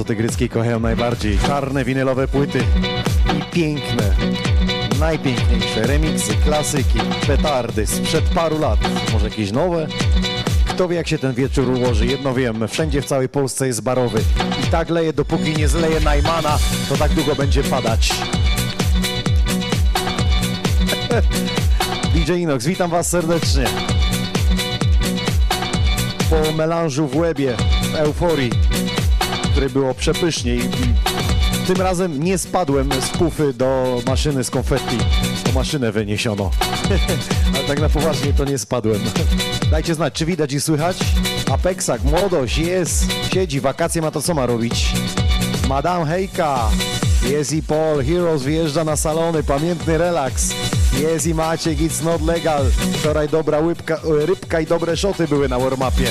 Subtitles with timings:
[0.00, 1.38] co tygryckiej kochają najbardziej.
[1.38, 2.62] Czarne winylowe płyty
[3.38, 4.14] i piękne,
[5.00, 8.78] najpiękniejsze remiksy, klasyki, petardy sprzed paru lat.
[9.12, 9.86] Może jakieś nowe?
[10.68, 12.06] Kto wie, jak się ten wieczór ułoży?
[12.06, 14.20] Jedno wiem, wszędzie w całej Polsce jest barowy.
[14.62, 18.12] I tak leje, dopóki nie zleje Najmana, to tak długo będzie padać.
[22.14, 23.64] DJ Inox, witam Was serdecznie.
[26.30, 27.56] Po melanżu w łebie,
[27.92, 28.50] w euforii,
[29.60, 30.60] który było przepysznie i
[31.66, 34.98] tym razem nie spadłem z pufy do maszyny z konfetti.
[35.44, 36.50] To maszynę wyniesiono.
[37.54, 39.00] Ale tak na poważnie to nie spadłem.
[39.70, 40.96] Dajcie znać, czy widać i słychać?
[41.52, 44.92] Apexak, młodość, jest, siedzi, wakacje ma to co ma robić.
[45.68, 46.70] Madame Hejka,
[47.30, 50.54] jest i Paul, Heroes wyjeżdża na salony, pamiętny relaks.
[51.00, 52.64] Jest i Maciek, it's not legal.
[53.00, 56.10] Wczoraj dobra łybka, rybka i dobre szoty były na warmapie.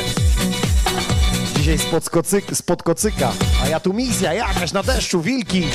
[1.70, 3.30] Dzisiaj spod, kocyk, spod kocyka,
[3.64, 5.68] a ja tu misja jakaś na deszczu, wilki.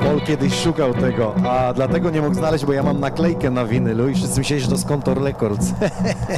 [0.00, 4.08] Paul kiedyś szukał tego, a dlatego nie mógł znaleźć, bo ja mam naklejkę na winylu
[4.08, 5.66] i wszyscy myśleli, że to z Contour Records.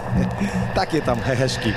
[0.75, 1.73] Takie tam heheszki.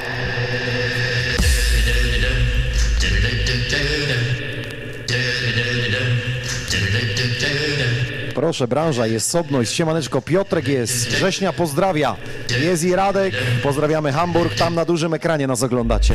[8.37, 12.15] Proszę, branża, jest Sobność, Siemaneczko, Piotrek jest, Września pozdrawia,
[12.61, 13.33] jest i Radek,
[13.63, 16.13] pozdrawiamy Hamburg, tam na dużym ekranie nas oglądacie.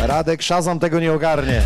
[0.00, 1.62] Radek, Szazam tego nie ogarnie.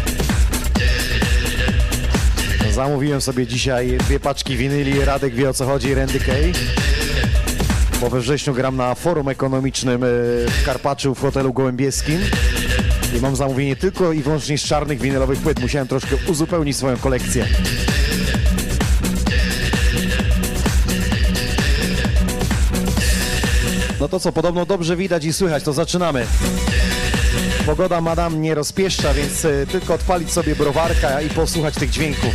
[2.73, 6.53] Zamówiłem sobie dzisiaj dwie paczki winyli, Radek wie o co chodzi, Randy Kay.
[8.01, 10.07] Bo we wrześniu gram na forum ekonomicznym e,
[10.49, 12.21] w Karpaczu w hotelu gołębieskim.
[13.15, 15.61] I mam zamówienie tylko i wyłącznie z czarnych winylowych płyt.
[15.61, 17.47] Musiałem troszkę uzupełnić swoją kolekcję.
[24.01, 26.27] No to co, podobno dobrze widać i słychać, to zaczynamy.
[27.67, 32.35] Pogoda madam nie rozpieszcza, więc y, tylko odpalić sobie browarka i posłuchać tych dźwięków.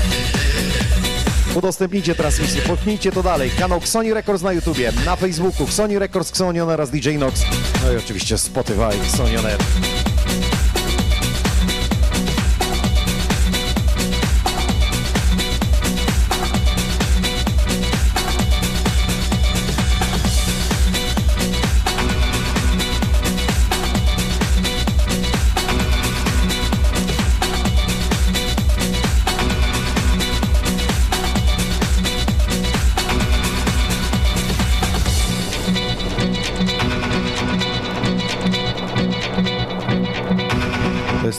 [1.56, 3.52] Udostępnijcie transmisję, pochnijcie to dalej.
[3.60, 7.42] Kanał Xoni Records na YouTubie, na Facebooku, Xoni Records, Xonion oraz DJ Nox.
[7.86, 9.58] No i oczywiście Spotify, Xonioner.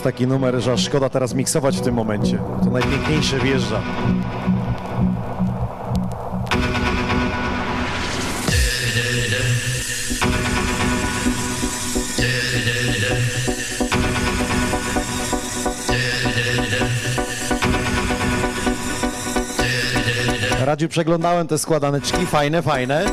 [0.02, 2.38] Taki numer, że szkoda teraz miksować w tym momencie.
[2.64, 3.80] To najpiękniejsze wjeżdża.
[20.64, 23.04] Radziu przeglądałem te składaneczki, fajne, fajne.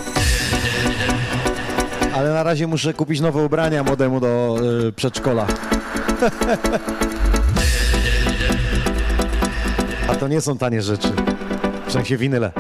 [2.14, 4.56] Ale na razie muszę kupić nowe ubrania młodemu do
[4.88, 5.48] y, przedszkola.
[10.10, 11.12] A to nie są tanie rzeczy.
[11.88, 12.52] W sensie winyle.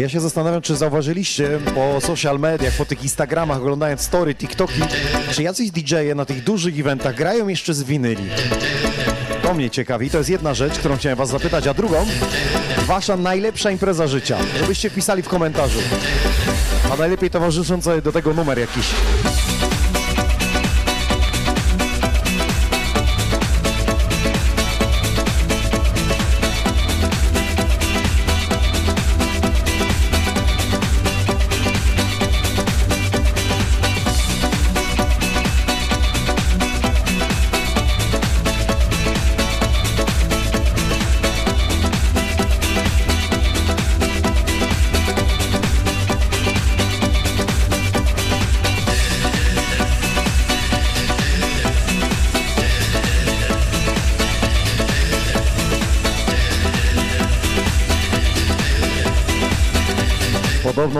[0.00, 4.82] Ja się zastanawiam, czy zauważyliście po social mediach, po tych Instagramach, oglądając story, TikToki,
[5.32, 8.24] czy jacyś DJ-e na tych dużych eventach grają jeszcze z winyli.
[9.42, 10.10] To mnie ciekawi.
[10.10, 12.06] To jest jedna rzecz, którą chciałem was zapytać, a drugą,
[12.86, 14.38] wasza najlepsza impreza życia.
[14.60, 15.80] Żebyście wpisali w komentarzu.
[16.92, 18.86] A najlepiej towarzyszący do tego numer jakiś.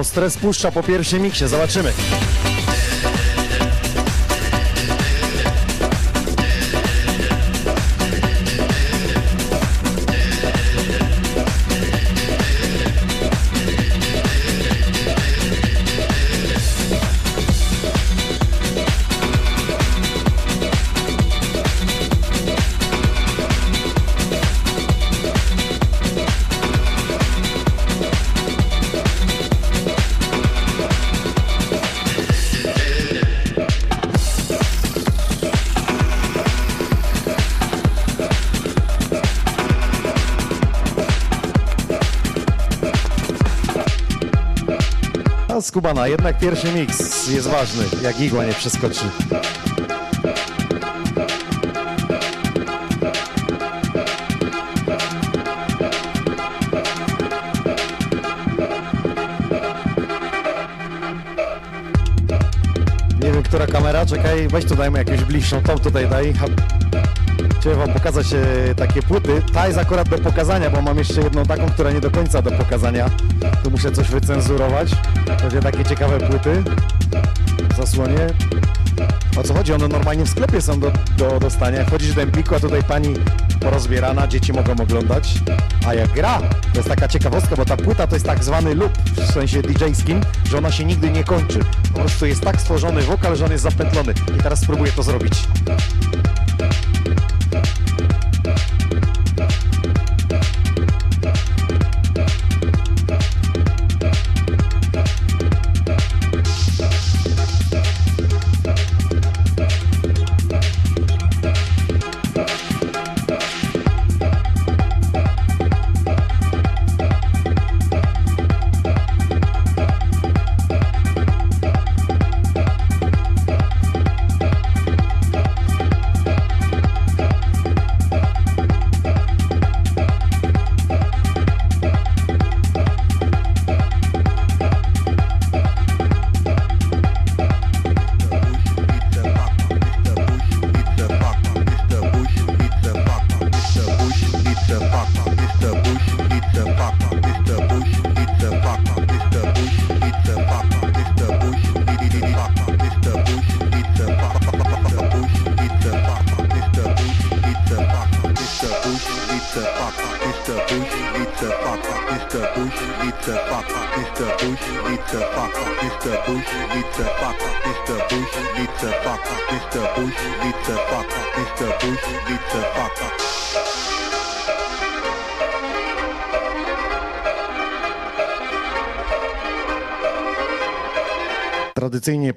[0.05, 1.93] Stres puszcza po pierwszym miksie, zobaczymy.
[45.71, 49.05] Skubana, jednak pierwszy miks jest ważny, jak igła nie przeskoczy.
[63.21, 66.35] Nie wiem, która kamera, czekaj, weź tu dajmy jakąś bliższą, tą tutaj daj.
[67.61, 69.43] Chciałem wam pokazać e, takie płyty.
[69.53, 72.51] Ta jest akurat do pokazania, bo mam jeszcze jedną taką, która nie do końca do
[72.51, 73.11] pokazania.
[73.63, 74.91] Tu muszę coś wycenzurować.
[75.43, 76.63] Będzie takie ciekawe płyty.
[77.71, 78.27] W zasłonie.
[79.37, 79.73] O co chodzi?
[79.73, 81.85] One normalnie w sklepie są do, do dostania.
[81.85, 83.15] Wchodzisz do Empiku, a tutaj pani
[83.61, 85.35] porozbierana, dzieci mogą oglądać.
[85.87, 86.39] A jak gra,
[86.73, 90.21] to jest taka ciekawostka, bo ta płyta to jest tak zwany loop, w sensie DJ-skim,
[90.51, 91.61] że ona się nigdy nie kończy.
[91.95, 94.15] Po prostu jest tak stworzony wokal, że on jest zapętlony.
[94.39, 95.35] I teraz spróbuję to zrobić.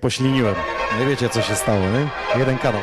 [0.04, 0.56] Pośliniłem.
[1.00, 2.40] Nie wiecie co się stało, nie?
[2.40, 2.82] Jeden kanał.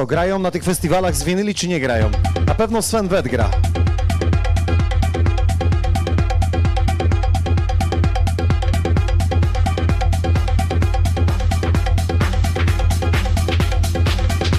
[0.00, 2.10] Co, grają na tych festiwalach z winyli czy nie grają?
[2.46, 3.50] Na pewno Sven Wet gra.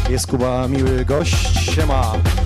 [0.10, 2.14] Jest Kuba miły gość, siema.
[2.14, 2.41] Jeden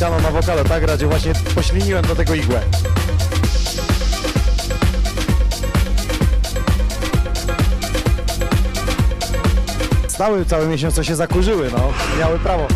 [0.00, 2.60] na wokale, tak Radzie, właśnie pośliniłem do tego igłę.
[10.08, 11.92] Stały cały miesiąc, co się zakurzyły, no.
[12.18, 12.66] Miały prawo.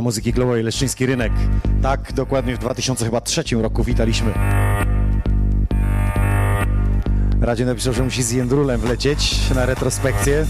[0.00, 1.32] Muzyki Globowej Leszczyński Rynek.
[1.82, 4.32] Tak, dokładnie w 2003 roku witaliśmy.
[7.40, 10.46] Radzie napisał, że musi z Jędrulem wlecieć na retrospekcję.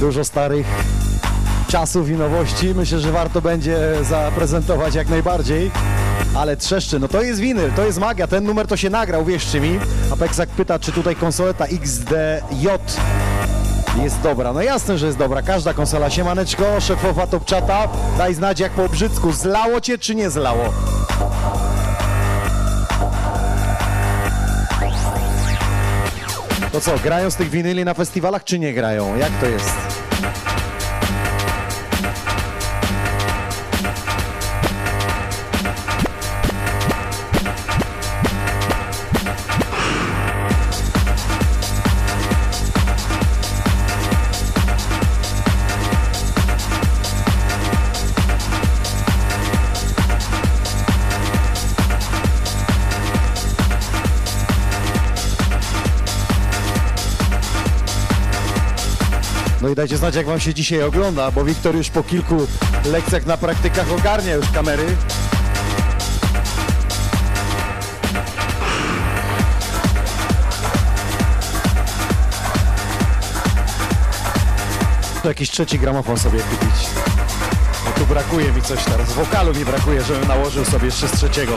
[0.00, 0.66] Dużo starych
[1.68, 2.74] czasów i nowości.
[2.74, 5.70] Myślę, że warto będzie zaprezentować jak najbardziej.
[6.34, 9.60] Ale trzeszczy, no to jest winyl, to jest magia, ten numer to się nagrał, wierzcie
[9.60, 9.78] mi.
[10.10, 12.66] Apexak pyta, czy tutaj konsoleta XDJ
[14.02, 14.52] jest dobra.
[14.52, 16.10] No jasne, że jest dobra, każda konsola.
[16.10, 17.88] Siemaneczko, szefowa Topczata,
[18.18, 20.64] daj znać jak po brzycku, zlało cię czy nie zlało?
[26.72, 29.16] To co, grają z tych winyli na festiwalach czy nie grają?
[29.16, 29.95] Jak to jest?
[59.86, 62.46] Dajcie znać, jak wam się dzisiaj ogląda, bo Wiktor już po kilku
[62.84, 64.96] lekcjach na praktykach ogarnia już kamery.
[75.22, 76.88] To jakiś trzeci gramofon sobie kupić.
[77.84, 79.12] No tu brakuje mi coś teraz.
[79.12, 81.56] Wokalu mi brakuje, żebym nałożył sobie jeszcze z trzeciego.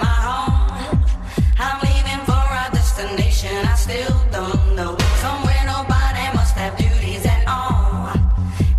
[0.00, 0.98] My home.
[1.58, 4.96] I'm leaving for a destination I still don't know.
[5.24, 8.14] Somewhere nobody must have duties at all.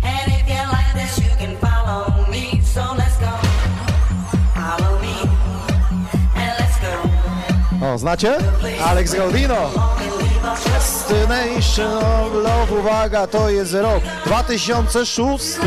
[0.02, 2.62] And if you like this, you can follow me.
[2.62, 3.32] So let's go.
[4.54, 5.16] Follow me.
[6.40, 6.92] And let's go.
[7.86, 8.34] O, znacie?
[8.80, 9.87] Alex Gaudino.
[11.08, 15.58] Destination of Love, uwaga, to jest rok 2006.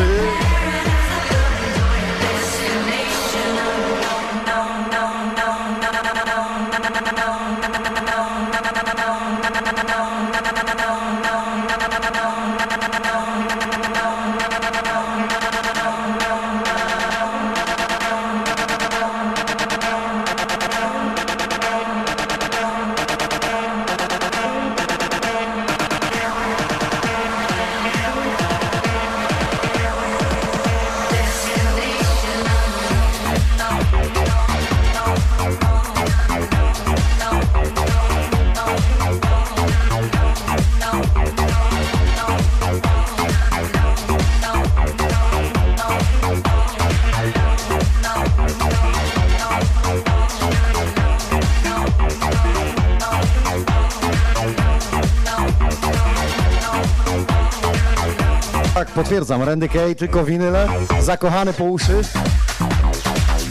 [59.11, 60.67] potwierdzam, Randy Kay, tylko winyle,
[61.01, 62.01] zakochany po uszy.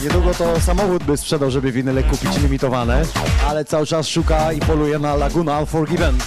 [0.02, 3.02] Niedługo to samochód by sprzedał, żeby winyle kupić limitowane,
[3.48, 6.18] ale cały czas szuka i poluje na Laguna Unforgiven.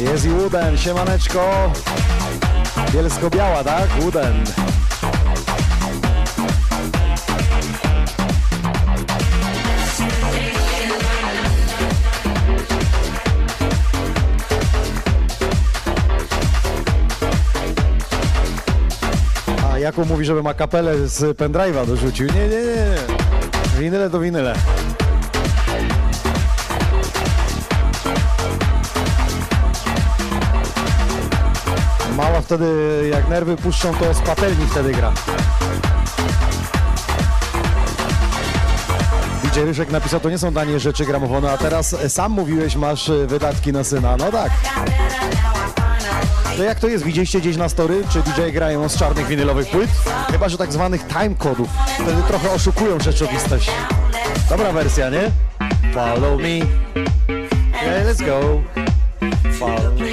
[0.00, 1.72] Jest i Wooden, siemaneczko.
[2.92, 3.88] Bielsko-biała, tak?
[4.00, 4.44] Wooden.
[19.86, 22.26] Jakub mówi, żeby ma kapelę z pendrive'a dorzucił.
[22.26, 22.96] Nie, nie, nie.
[23.78, 24.54] Winyle to winyle.
[32.16, 32.66] Mała wtedy,
[33.12, 35.12] jak nerwy puszczą, to z patelni wtedy gra.
[39.44, 43.72] DJ Ryszek napisał, to nie są tanie rzeczy gramofonu, a teraz sam mówiłeś, masz wydatki
[43.72, 44.16] na syna.
[44.16, 44.50] No tak.
[46.56, 47.04] To jak to jest?
[47.04, 49.90] Widzieliście gdzieś na story, czy DJ grają z czarnych winylowych płyt?
[50.32, 51.68] Chyba, że tak zwanych time kodów.
[51.94, 53.70] Wtedy trochę oszukują rzeczywistość.
[54.50, 55.30] Dobra wersja, nie?
[55.94, 56.48] Follow me.
[56.48, 58.62] Yeah, let's go.
[59.52, 60.06] Follow me.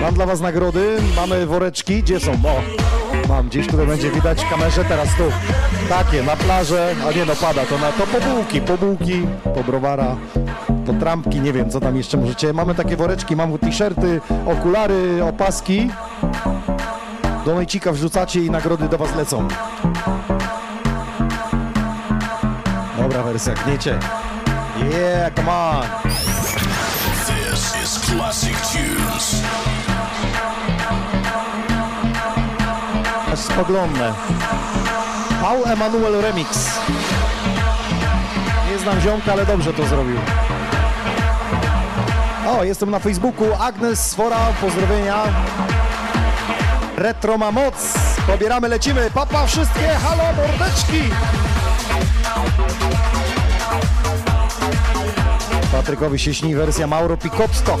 [0.00, 2.32] Mam dla was nagrody, mamy woreczki, gdzie są?
[2.32, 2.62] O,
[3.28, 5.24] mam gdzieś, które będzie widać w kamerze, teraz tu.
[5.88, 9.22] Takie, na plażę, a nie no pada, to na to po bułki, po bułki,
[9.54, 10.16] po browara,
[10.86, 12.52] po trampki, nie wiem co tam jeszcze możecie.
[12.52, 15.90] Mamy takie woreczki, mamy t-shirty, okulary, opaski.
[17.44, 19.48] Do najcika wrzucacie i nagrody do was lecą.
[22.98, 23.98] Dobra wersja, gniecie.
[24.92, 25.82] Yeah, come on.
[27.26, 29.42] This is Classic Tunes.
[33.32, 34.12] Aż spoglądnę.
[35.42, 36.80] Paul Emanuel Remix.
[38.72, 40.16] Nie znam ziomka, ale dobrze to zrobił.
[42.58, 43.44] O, jestem na Facebooku.
[43.58, 45.24] Agnes Swora, pozdrowienia.
[46.96, 47.74] Retro ma moc.
[48.26, 49.10] Pobieramy, lecimy.
[49.10, 51.02] Papa wszystkie, halo mordeczki.
[55.72, 57.78] Patrykowi się śni wersja Mauro Picopsto.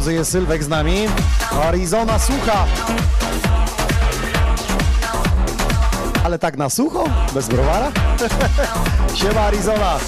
[0.00, 1.06] Wozy, jest Sylwek z nami.
[1.64, 2.66] Arizona słucha.
[6.24, 7.04] Ale tak na sucho?
[7.34, 7.92] Bez browara?
[9.14, 9.98] Siema Arizona.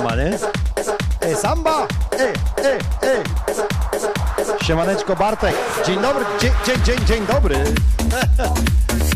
[0.00, 0.20] Samba?
[1.20, 1.88] Ej, samba!
[2.12, 2.32] Ej,
[2.64, 3.22] ej, ej!
[4.62, 5.54] Siemaneczko Bartek.
[5.86, 7.56] Dzień dobry, dzień, dzień, dzień, dzień dobry.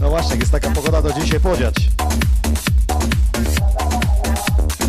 [0.01, 1.75] No właśnie, jest taka pogoda, to dzisiaj podziać.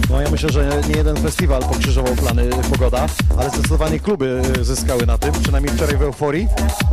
[0.10, 3.06] No ja myślę, że nie jeden festiwal pokrzyżował plany pogoda,
[3.38, 6.48] ale zdecydowanie kluby y, zyskały na tym, przynajmniej wczoraj w euforii,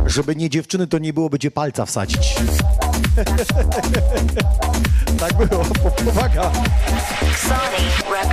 [0.05, 2.35] żeby nie dziewczyny, to nie było będzie palca wsadzić.
[5.19, 6.51] tak było, po- powaga.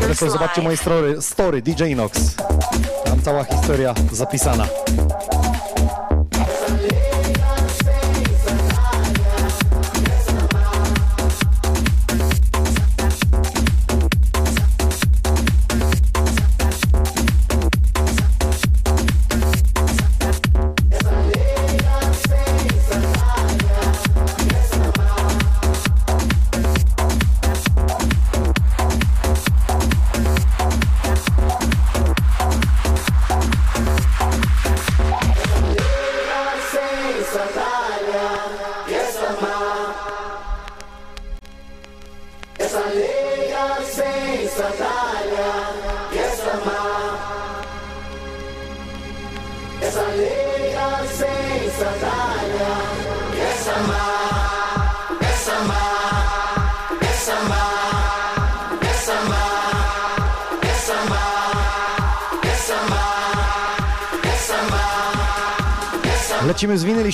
[0.02, 2.34] Zresztą zobaczcie moje story, story DJ Nox.
[3.04, 4.66] Tam cała historia zapisana.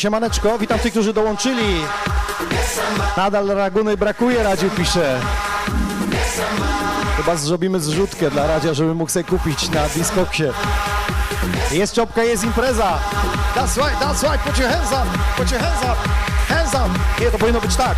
[0.07, 0.59] Siemaneczko.
[0.59, 1.81] Witam tych, którzy dołączyli.
[3.16, 5.21] Nadal Raguny brakuje, Radziu pisze.
[7.16, 10.45] Chyba zrobimy zrzutkę dla Radzia, żeby mógł sobie kupić na Discoksie.
[11.73, 12.99] Jest czopka, jest impreza.
[13.55, 15.97] That's right, that's right, put your hands up, put your hands up,
[16.55, 16.90] hands up.
[17.21, 17.97] Nie, to powinno być tak.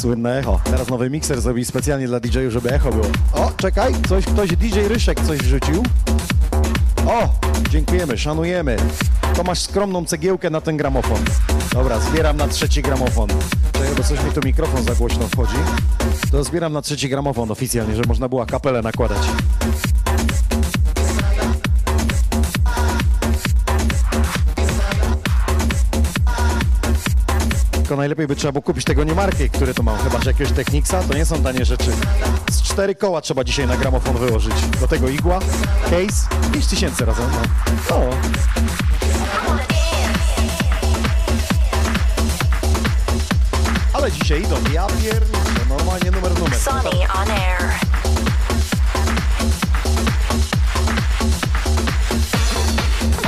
[0.00, 0.60] Słynne echo.
[0.64, 3.06] Teraz nowy mikser zrobili specjalnie dla DJ-ów, żeby echo było.
[3.32, 5.82] O, czekaj, coś, ktoś, DJ Ryszek coś wrzucił.
[7.06, 7.28] O,
[7.70, 8.76] dziękujemy, szanujemy.
[9.36, 11.18] To masz skromną cegiełkę na ten gramofon.
[11.72, 13.28] Dobra, zbieram na trzeci gramofon.
[13.72, 15.56] Czekaj, bo coś mi tu mikrofon za głośno wchodzi.
[16.30, 19.22] To zbieram na trzeci gramofon oficjalnie, żeby można było kapelę nakładać.
[27.90, 29.98] Tylko najlepiej by trzeba było kupić tego nie marki, które to mam.
[29.98, 31.90] Chyba, że jakiegoś Technicsa, to nie są tanie rzeczy.
[32.50, 34.54] Z cztery koła trzeba dzisiaj na gramofon wyłożyć.
[34.80, 35.38] Do tego igła,
[35.84, 37.24] case, 5 tysięcy razem.
[37.90, 38.00] No.
[38.00, 38.10] no.
[43.92, 45.22] Ale dzisiaj idą, ja pier...
[45.68, 46.58] normalnie numer numer.
[46.58, 47.72] Sonny on air.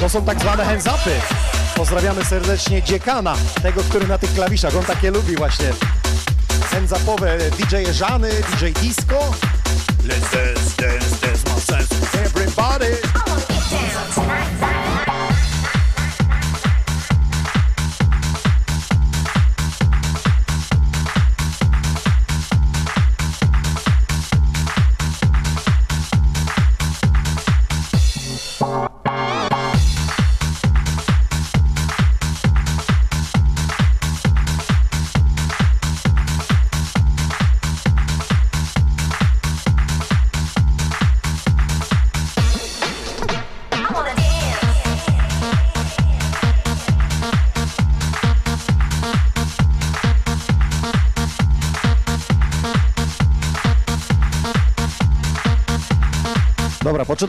[0.01, 1.42] To są tak zwane hands upy.
[1.77, 5.73] Pozdrawiamy serdecznie dziekana, tego, który na tych klawiszach, on takie lubi właśnie.
[6.71, 9.19] Hands upowe DJ Żany, DJ Disco.
[10.05, 11.95] Let's dance, dance, dance, my sense.
[12.25, 13.22] Everybody.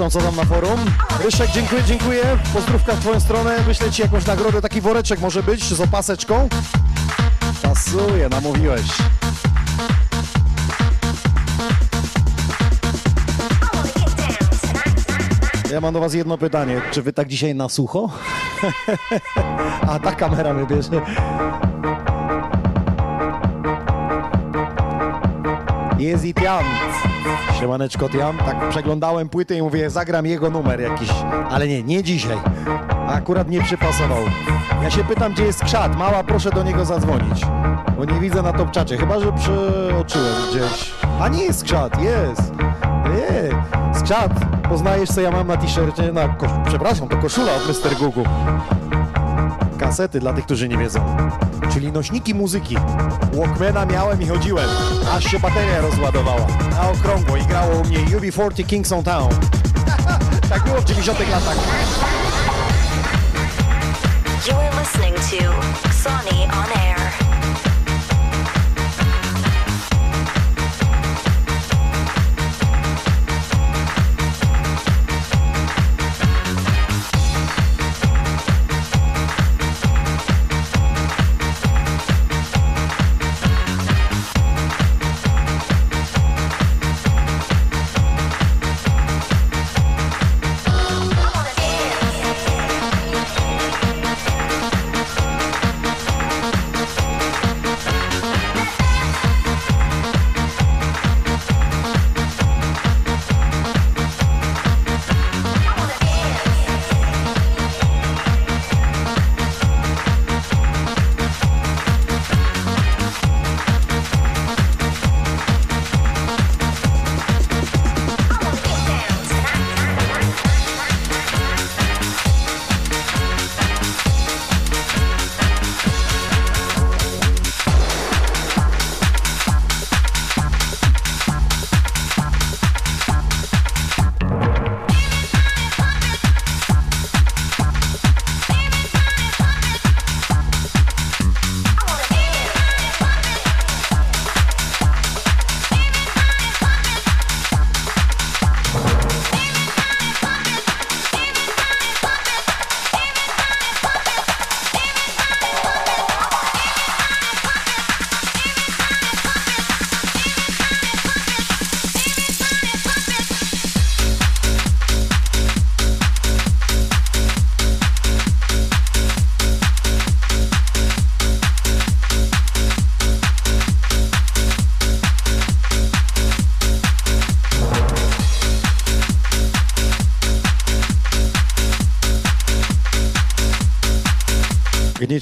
[0.09, 0.79] Co tam na forum.
[1.23, 2.23] Ryszek, dziękuję, dziękuję.
[2.53, 3.59] Pozdrówka w twoją stronę.
[3.59, 6.49] Wyślę ci jakąś nagrodę, taki woreczek może być z opaseczką.
[7.61, 8.81] Pasuje, namówiłeś.
[15.71, 16.81] Ja mam do was jedno pytanie.
[16.91, 18.09] Czy wy tak dzisiaj na sucho?
[19.91, 21.01] A ta kamera mnie bierze.
[25.99, 26.33] Jest i.
[27.59, 28.37] Siemaneczko Tiam.
[28.37, 31.09] Tak przeglądałem płytę i mówię, zagram jego numer jakiś.
[31.49, 32.37] Ale nie, nie dzisiaj.
[33.07, 34.17] Akurat nie przypasował.
[34.83, 35.97] Ja się pytam, gdzie jest Krzat.
[35.97, 37.41] Mała, proszę do niego zadzwonić.
[37.97, 38.97] Bo nie widzę na topczacie.
[38.97, 40.91] Chyba, że przeoczyłem gdzieś.
[41.21, 42.51] A nie jest Krzat, jest.
[43.05, 43.49] Nie,
[43.99, 44.31] Skrzat.
[44.69, 46.11] Poznajesz, co ja mam na t-shircie?
[46.13, 47.95] Na ko- przepraszam, to koszula od Mr.
[47.99, 48.23] Gugu.
[49.79, 50.99] Kasety dla tych, którzy nie wiedzą.
[51.71, 52.77] Czyli nośniki muzyki.
[53.33, 54.69] Walkmana miałem i chodziłem,
[55.15, 56.47] aż się bateria rozładowała.
[56.71, 59.29] Na okrągło i grało u mnie UB40 Kingston Town.
[60.49, 61.57] tak było w 90 latach.
[64.83, 66.92] Listening to Sonny on air.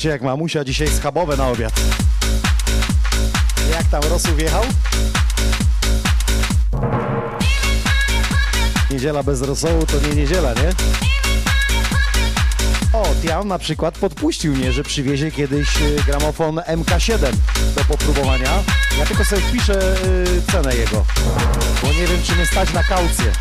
[0.02, 1.74] Gniecie jak mamusia, dzisiaj schabowe na obiad.
[3.72, 4.64] Jak tam Rosu wjechał?
[8.92, 10.70] Niedziela bez rosołu to nie niedziela, nie?
[12.94, 17.34] O, Tiam na przykład podpuścił mnie, że przywiezie kiedyś y, gramofon MK7
[17.76, 18.64] do popróbowania.
[19.00, 21.06] Ja tylko sobie wpiszę y, cenę jego,
[21.82, 23.32] bo nie wiem, czy mnie stać na kaucję.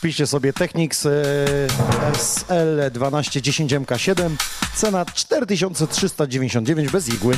[0.00, 1.10] Wpiszcie sobie Technics e,
[2.12, 4.30] SL1210 MK7.
[4.74, 7.34] Cena 4399 bez igły.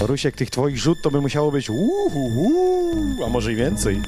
[0.00, 2.94] Rusiek, tych twoich rzut to by musiało być uhuhu,
[3.26, 4.02] a może i więcej.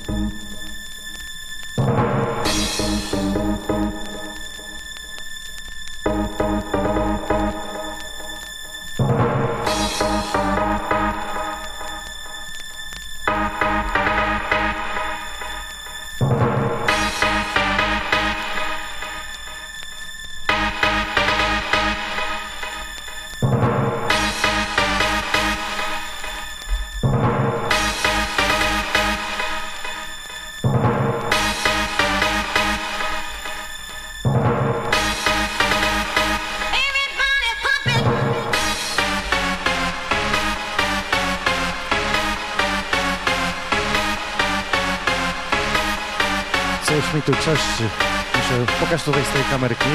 [48.95, 49.89] Pokaż tutaj z tej kamerki.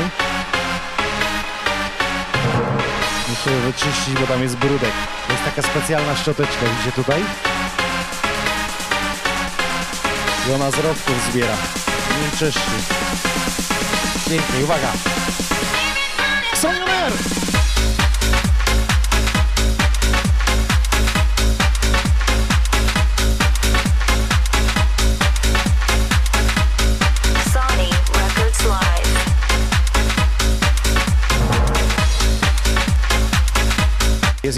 [3.30, 4.92] Muszę wyczyścić, bo tam jest brudek.
[5.30, 7.24] Jest taka specjalna szczoteczka, widzicie tutaj?
[10.50, 11.54] I ona z rowków zbiera.
[12.22, 12.72] Nie czeszczy.
[14.30, 14.92] Pięknie, uwaga!
[16.54, 17.49] Sonioner!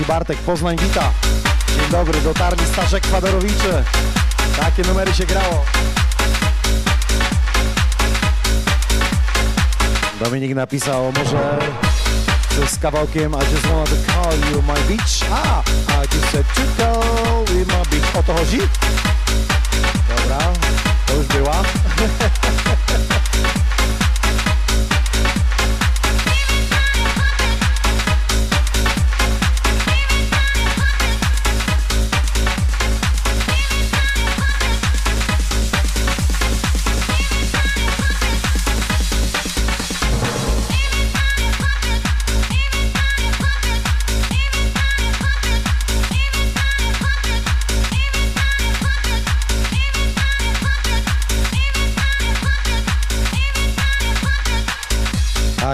[0.05, 1.11] Bartek, Poznań wita.
[1.67, 3.83] Dzień dobry, dotarli Staszek Kwadorowicze.
[4.59, 5.65] Takie numery się grało.
[10.23, 11.59] Dominik napisał, może
[12.67, 15.31] z kawałkiem I just wanna to call you my beach.
[15.31, 15.63] A,
[16.03, 18.15] I just said to call you my beach.
[18.15, 18.59] O to chodzi?
[20.09, 20.37] Dobra,
[21.07, 21.55] to już była.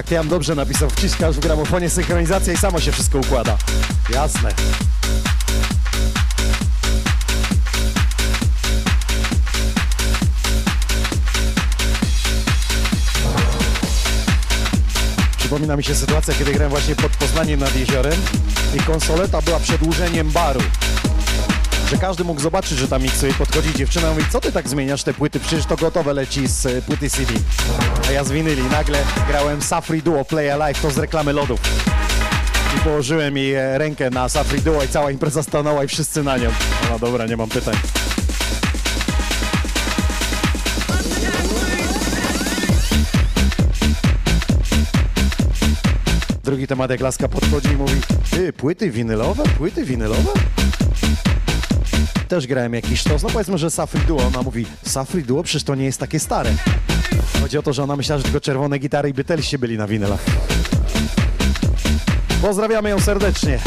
[0.08, 3.58] Tak, ja dobrze napisał, wciskasz w gramofonie synchronizacja i samo się wszystko układa.
[4.10, 4.50] Jasne.
[15.38, 18.22] Przypomina mi się sytuacja, kiedy grałem właśnie pod Poznaniem nad jeziorem
[18.76, 20.62] i konsoleta była przedłużeniem baru.
[21.92, 23.34] Że każdy mógł zobaczyć, że tam miksuje.
[23.34, 25.40] Podchodzi dziewczyna i mówi, co ty tak zmieniasz te płyty?
[25.40, 27.34] Przecież to gotowe leci z e, płyty CD.
[28.10, 28.64] A ja z winyli.
[28.64, 31.60] Nagle grałem Safri Duo Play Alive, to z reklamy lodów.
[32.78, 36.38] I położyłem jej e, rękę na Safri Duo i cała impreza stanęła i wszyscy na
[36.38, 36.50] nią.
[36.90, 37.76] No dobra, nie mam pytań.
[46.44, 49.44] Drugi temat, jak laska podchodzi i mówi, ty, płyty winylowe?
[49.58, 50.32] Płyty winylowe?
[52.28, 54.28] Też grałem jakiś sztos, no powiedzmy, że Safri Duo.
[54.28, 56.52] Ona mówi, Safri Duo przecież to nie jest takie stare.
[57.42, 60.20] Chodzi o to, że ona myślała, że tylko czerwone gitary i Beatlesi byli na winylach.
[62.42, 63.60] Pozdrawiamy ją serdecznie.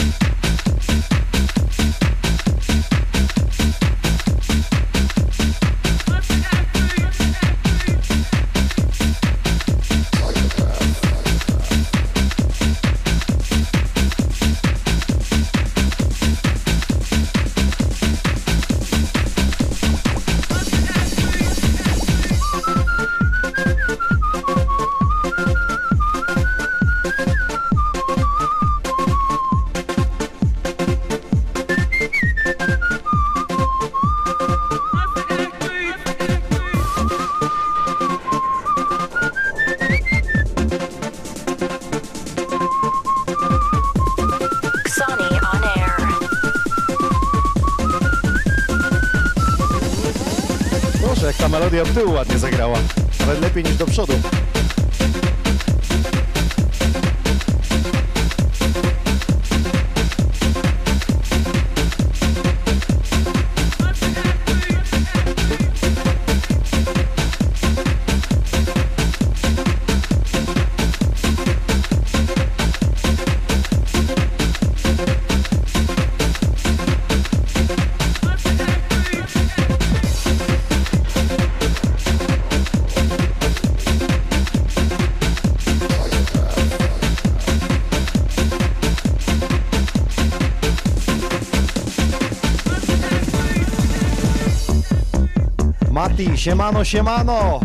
[96.37, 97.61] Siemano, siemano.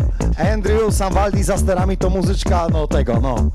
[0.52, 3.50] Andrew Samwaldi za sterami to muzyczka, no tego, no.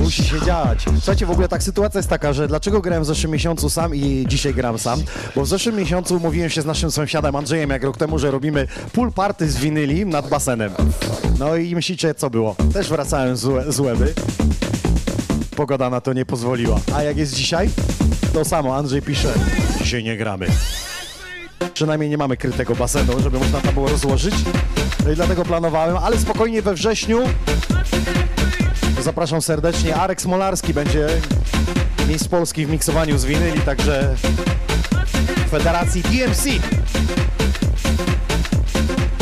[0.00, 0.84] Musi się dziać.
[0.94, 4.24] Słuchajcie, w ogóle tak sytuacja jest taka, że dlaczego grałem w zeszłym miesiącu sam i
[4.28, 5.02] dzisiaj gram sam?
[5.36, 8.66] Bo w zeszłym miesiącu umówiłem się z naszym sąsiadem Andrzejem, jak rok temu, że robimy
[8.92, 10.72] pool party z winyli nad basenem.
[11.38, 12.56] No i myślicie, co było?
[12.72, 14.14] Też wracałem z, z Łeby.
[15.56, 16.80] Pogoda na to nie pozwoliła.
[16.94, 17.70] A jak jest dzisiaj?
[18.32, 19.34] To samo, Andrzej pisze,
[19.78, 20.46] dzisiaj nie gramy.
[21.76, 24.34] Przynajmniej nie mamy krytego basenu, żeby można tam było rozłożyć.
[25.04, 27.18] No i dlatego planowałem, ale spokojnie we wrześniu
[29.02, 29.96] Zapraszam serdecznie.
[29.96, 31.08] Arek Smolarski będzie
[32.08, 34.16] miejsc Polski w miksowaniu z winyli, także
[35.50, 36.46] Federacji DMC.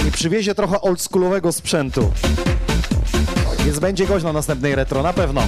[0.08, 2.12] I przywiezie trochę oldschoolowego sprzętu.
[3.64, 5.42] Więc będzie gość na następnej retro, na pewno.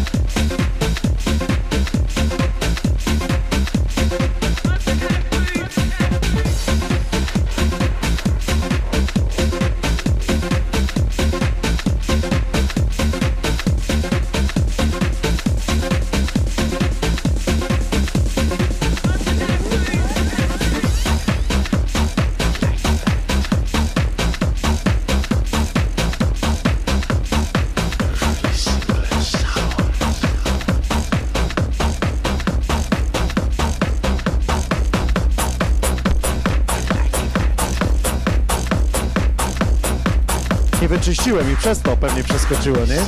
[41.06, 43.00] Nie wyczyściłem i przez to pewnie przeskoczyło, nie?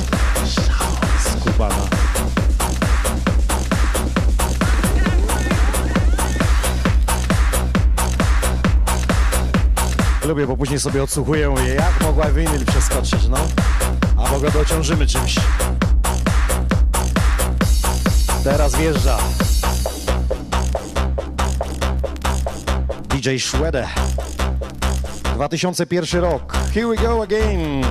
[1.31, 1.75] Skubana.
[10.25, 13.37] Lubię, bo później sobie odsłuchuję je, jak mogła winyl przeskoczyć, no.
[14.17, 15.35] A bo go dociążymy czymś.
[18.43, 19.17] Teraz wjeżdża.
[23.09, 23.87] DJ Schwede.
[25.35, 26.58] 2001 rok.
[26.71, 27.83] Here we go again.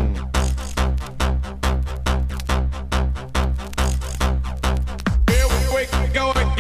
[5.27, 6.59] Here we go again.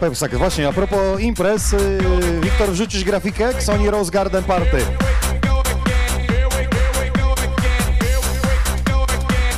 [0.00, 4.78] Pepsak, właśnie, a propos imprez, yy, Wiktor wrzucisz grafikę Sony Rose Garden Party.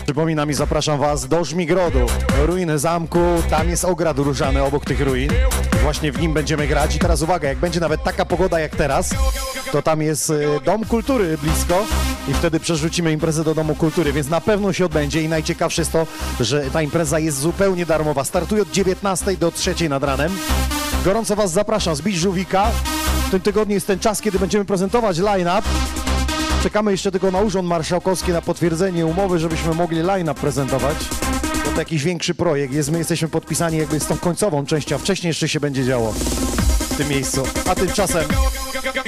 [0.05, 2.07] Przypominam i zapraszam Was do Żmigrodu,
[2.47, 3.19] ruiny zamku,
[3.51, 5.31] tam jest ograd różany obok tych ruin.
[5.83, 9.15] Właśnie w nim będziemy grać i teraz uwaga, jak będzie nawet taka pogoda jak teraz,
[9.73, 11.87] to tam jest y, Dom Kultury blisko
[12.29, 15.93] i wtedy przerzucimy imprezę do Domu Kultury, więc na pewno się odbędzie i najciekawsze jest
[15.93, 16.07] to,
[16.41, 18.25] że ta impreza jest zupełnie darmowa.
[18.25, 20.33] Startuje od 19 do 3 nad ranem.
[21.05, 22.71] Gorąco Was zapraszam, zbić żółwika.
[23.27, 25.63] W tym tygodniu jest ten czas, kiedy będziemy prezentować line-up.
[26.63, 30.97] Czekamy jeszcze tylko na Urząd Marszałkowski na potwierdzenie umowy, żebyśmy mogli line-up prezentować.
[31.75, 32.91] To jakiś większy projekt jest.
[32.91, 36.13] My jesteśmy podpisani jakby z tą końcową częścią, wcześniej jeszcze się będzie działo
[36.91, 37.43] w tym miejscu.
[37.69, 38.25] A tymczasem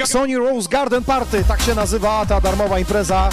[0.05, 3.29] Sony Rose Garden Party, tak się nazywa ta darmowa impreza,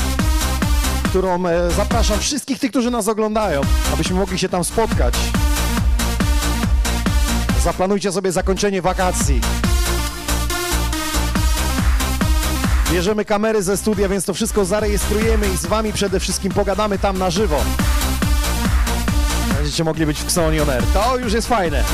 [1.05, 3.61] którą e, zapraszam wszystkich tych, którzy nas oglądają,
[3.95, 5.15] abyśmy mogli się tam spotkać.
[7.63, 9.41] Zaplanujcie sobie zakończenie wakacji.
[12.93, 17.19] Bierzemy kamery ze studia, więc to wszystko zarejestrujemy i z wami przede wszystkim pogadamy tam
[17.19, 17.65] na żywo.
[19.57, 20.83] Będziecie mogli być w Xoni On Air.
[20.95, 21.85] To już jest fajne.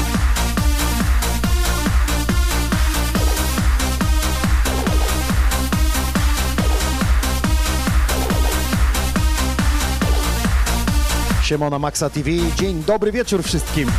[11.49, 12.31] Siemona Maxa TV.
[12.57, 13.91] Dzień dobry wieczór wszystkim.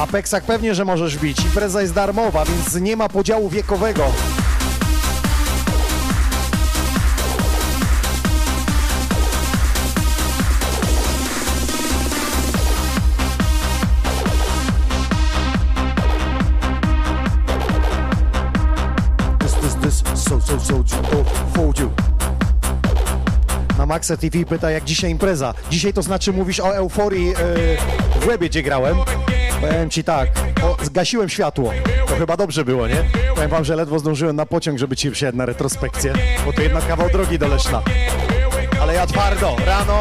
[0.00, 1.44] Apexak pewnie, że możesz bić.
[1.44, 4.04] Impreza jest darmowa, więc nie ma podziału wiekowego.
[23.90, 25.54] Maxa TV pyta, jak dzisiaj impreza.
[25.70, 27.34] Dzisiaj to znaczy mówisz o euforii yy,
[28.20, 28.96] w łebie, gdzie grałem.
[29.60, 30.28] Powiem ci tak,
[30.62, 31.72] o, zgasiłem światło.
[32.06, 33.04] To chyba dobrze było, nie?
[33.34, 36.12] Powiem wam, że ledwo zdążyłem na pociąg, żeby ci przyjechać na retrospekcję,
[36.46, 37.82] bo to jednak kawał drogi do Leszna.
[38.82, 40.00] Ale ja twardo, rano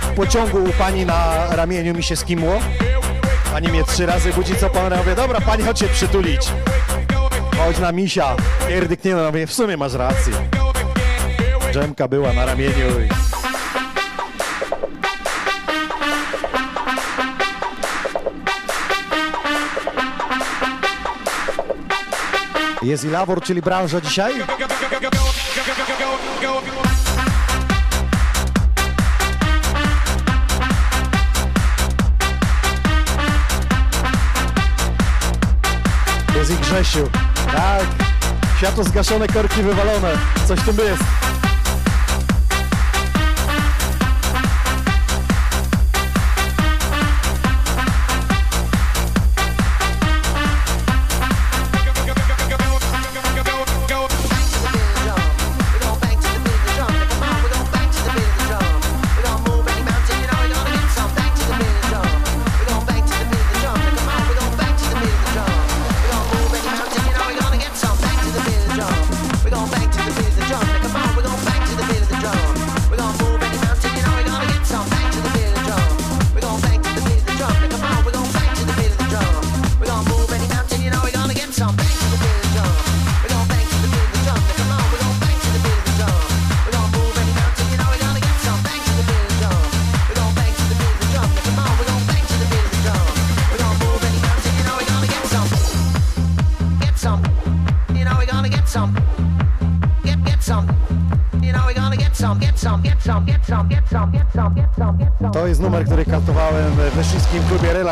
[0.00, 2.60] w pociągu u pani na ramieniu mi się skimło,
[3.52, 4.92] Pani mnie trzy razy budzi, co pan?
[4.92, 6.52] Ja mówię, dobra, pani chodź się przytulić.
[7.58, 8.36] Chodź na misia.
[8.68, 10.32] Pierdykniemy, no mówię, w sumie masz rację.
[11.76, 13.08] Dżemka była na ramieniu i...
[22.86, 24.34] Jest i Lawor, czyli branża dzisiaj?
[36.34, 37.10] Jest i Grzesiu.
[37.52, 37.86] Tak.
[38.58, 40.12] Światło zgaszone, korki wywalone.
[40.48, 41.35] Coś tu jest.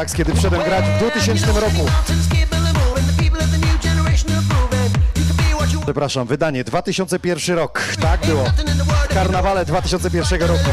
[0.05, 1.86] Relax, kiedy wszedłem grać w 2000 roku.
[5.84, 7.82] Przepraszam, wydanie 2001 rok.
[8.00, 8.44] Tak było.
[9.09, 10.70] Karnawale 2001 roku.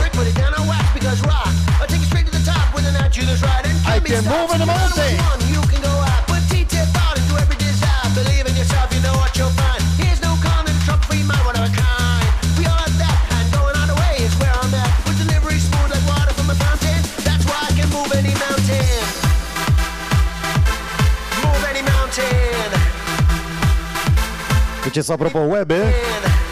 [3.98, 5.61] I can move in the mountain.
[24.92, 25.82] Wiecie co, a propos Łeby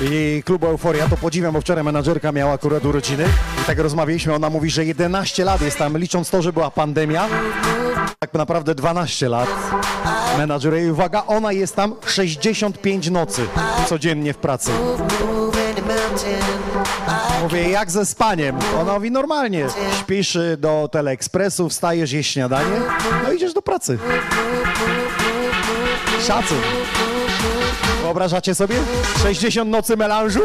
[0.02, 3.26] i klubu Euforia, to podziwiam, bo wczoraj menadżerka miała akurat urodziny
[3.62, 7.28] i tak rozmawialiśmy, ona mówi, że 11 lat jest tam, licząc to, że była pandemia,
[8.20, 9.50] tak naprawdę 12 lat
[10.38, 13.48] menadżer i uwaga, ona jest tam 65 nocy
[13.88, 14.72] codziennie w pracy.
[17.42, 18.56] Mówię, jak ze spaniem?
[18.82, 19.68] Ona mówi, normalnie,
[20.00, 22.82] śpisz y, do Teleekspresu, wstajesz, jeść śniadanie,
[23.24, 23.98] no idziesz do pracy.
[26.28, 26.58] Szacun.
[28.10, 28.76] Wyobrażacie sobie?
[29.24, 30.40] 60 nocy melanżu?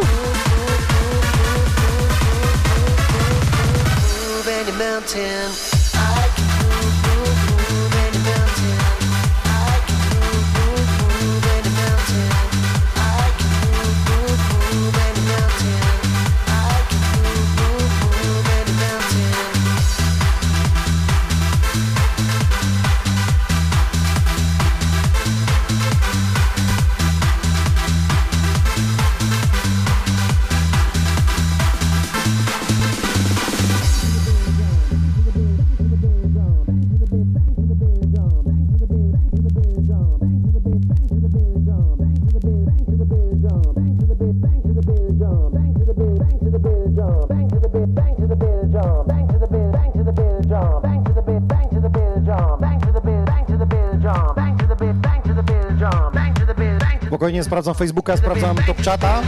[57.45, 59.22] Sprawdzam Facebooka, sprawdzam top czata.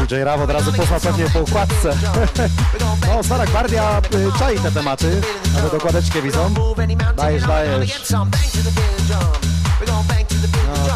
[0.00, 1.96] DJ Raw od razu poznał pewnie po układce.
[3.08, 5.20] No, Stara Gwardia y, czai te tematy,
[5.54, 6.54] nawet okładeczkę widzą.
[7.16, 8.10] Dajesz, dajesz.
[8.10, 8.26] No,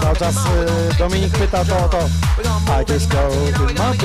[0.02, 2.08] cały czas y, Dominik pyta to, to.
[2.82, 3.18] I just go
[3.56, 3.96] to my.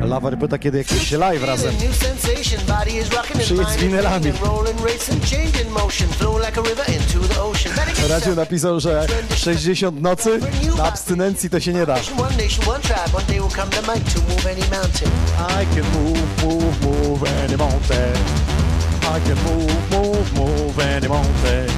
[0.00, 1.74] Lawer pyta, kiedy jakiś live razem.
[3.38, 4.32] Przyjedź z winylami.
[8.08, 9.06] Radio napisał, że
[9.36, 10.40] 60 nocy
[10.76, 11.96] na abstynencji to się nie da.
[11.98, 12.02] I
[15.74, 18.49] can move, move, move any mountain.
[19.10, 21.68] I can move, move, move any mountain.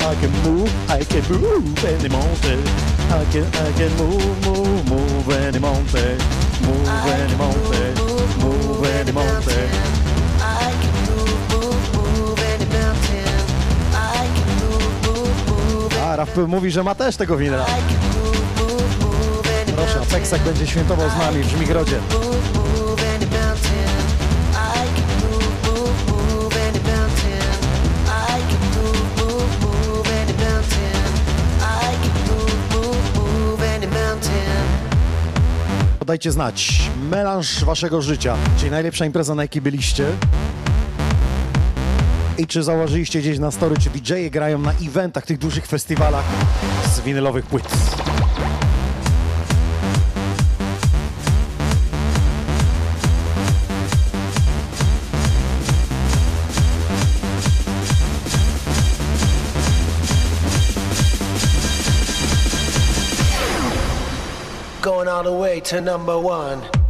[0.00, 2.62] I can move, I can move any mountain.
[3.10, 6.16] I can, I can move, move, move any mountain.
[6.62, 7.94] Move any mountain.
[8.38, 9.68] Move any mountain.
[10.38, 13.34] I can move, move, move any mountain.
[13.92, 16.02] I can move, move, move.
[16.02, 17.64] A, Raf mówi, że ma też tego any
[19.76, 22.00] Proszę, Peksek będzie świętował z nami w Żmigrodzie.
[36.04, 40.06] Podajcie znać, melanż waszego życia, czyli najlepsza impreza, na jakiej byliście.
[42.38, 46.24] I czy założyliście gdzieś na story, czy DJ-e grają na eventach, tych dużych festiwalach
[46.94, 47.68] z winylowych płyt.
[65.64, 66.83] To number one.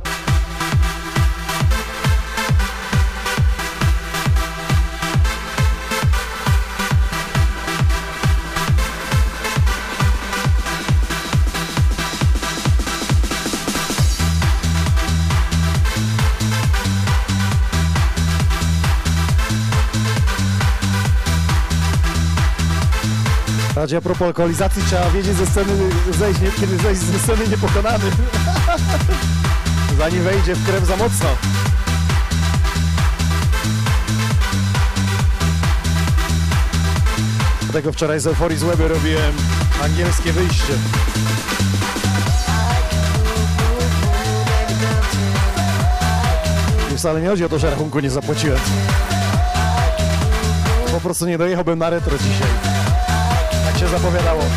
[23.85, 25.72] Radzie a propos alkoholizacji trzeba wiedzieć ze sceny,
[26.11, 28.05] zejść, nie, kiedy zejść ze sceny niepokonany.
[29.99, 31.28] Zanim wejdzie w krew za mocno.
[37.62, 39.32] Dlatego wczoraj z Euforii z Łeby robiłem
[39.82, 40.74] angielskie wyjście.
[46.95, 48.61] I wcale nie chodzi o to, że rachunku nie zapłaciłem.
[50.93, 52.64] Po prostu nie dojechałbym na retro dzisiaj.
[53.95, 54.53] Tak się zapowiadało.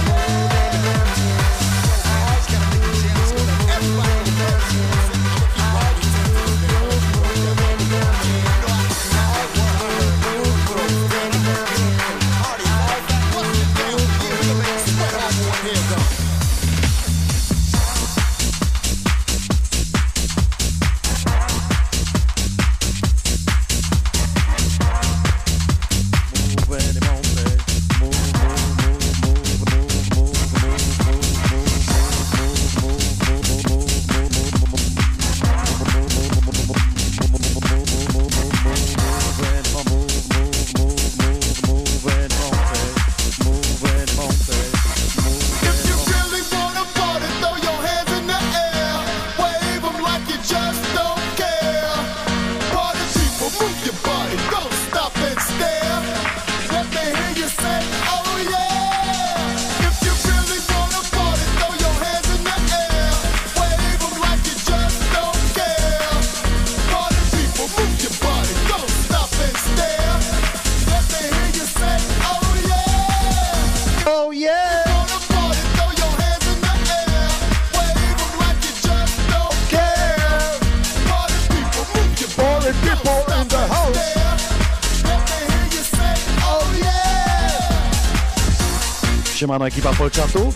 [89.47, 90.53] Siemano ekipa Polczatu.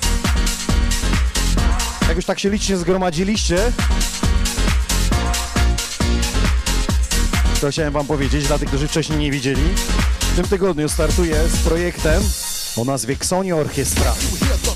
[2.07, 3.71] Jak już tak się licznie zgromadziliście,
[7.61, 9.61] to chciałem wam powiedzieć, dla tych, którzy wcześniej nie widzieli,
[10.19, 12.23] w tym tygodniu startuję z projektem
[12.77, 14.13] o nazwie Xonio Orkiestra.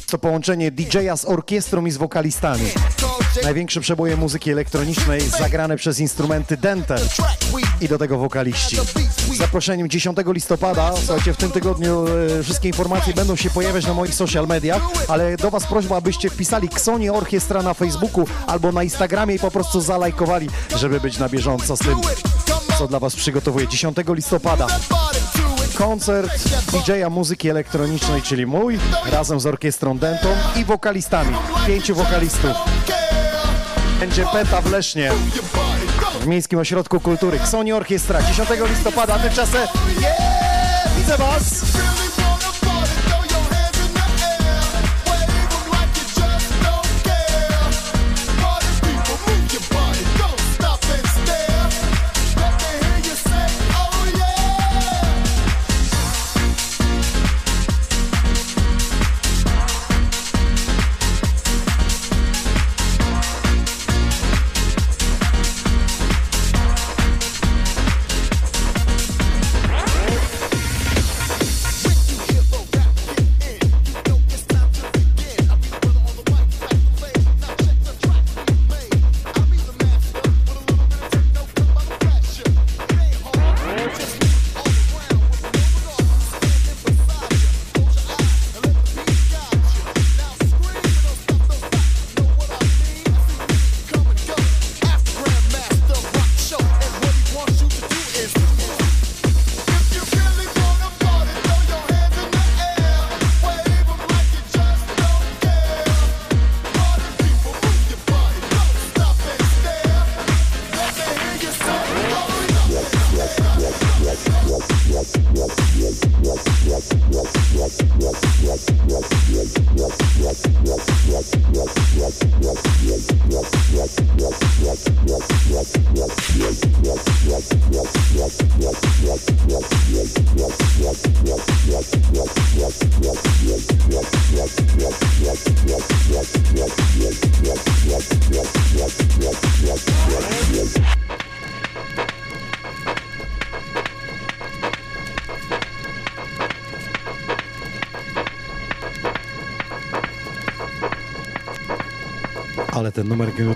[0.08, 2.70] To połączenie DJ-a z orkiestrą i z wokalistami.
[3.44, 6.96] Największe przeboje muzyki elektronicznej zagrane przez instrumenty dente
[7.82, 8.78] i do tego wokaliści.
[9.34, 12.06] Zaproszeniem 10 listopada, słuchajcie, w tym tygodniu
[12.40, 16.30] e, wszystkie informacje będą się pojawiać na moich social mediach, ale do Was prośba, abyście
[16.30, 21.30] wpisali Ksonie Orkiestra na Facebooku albo na Instagramie i po prostu zalajkowali, żeby być na
[21.30, 21.98] bieżąco z tym,
[22.80, 23.68] co dla Was przygotowuję.
[23.68, 24.68] 10 listopada
[25.76, 26.30] koncert
[26.72, 28.80] DJ-a muzyki elektronicznej, czyli mój,
[29.12, 31.36] razem z orkiestrą Dentą i wokalistami.
[31.68, 32.52] Pięciu wokalistów.
[34.00, 35.12] Będzie Peta w Lesznie
[36.26, 37.40] w Miejskim Ośrodku Kultury.
[37.40, 39.68] Ksoni Orkiestra 10 listopada, tymczasem
[40.02, 41.66] yeah, widzę Was!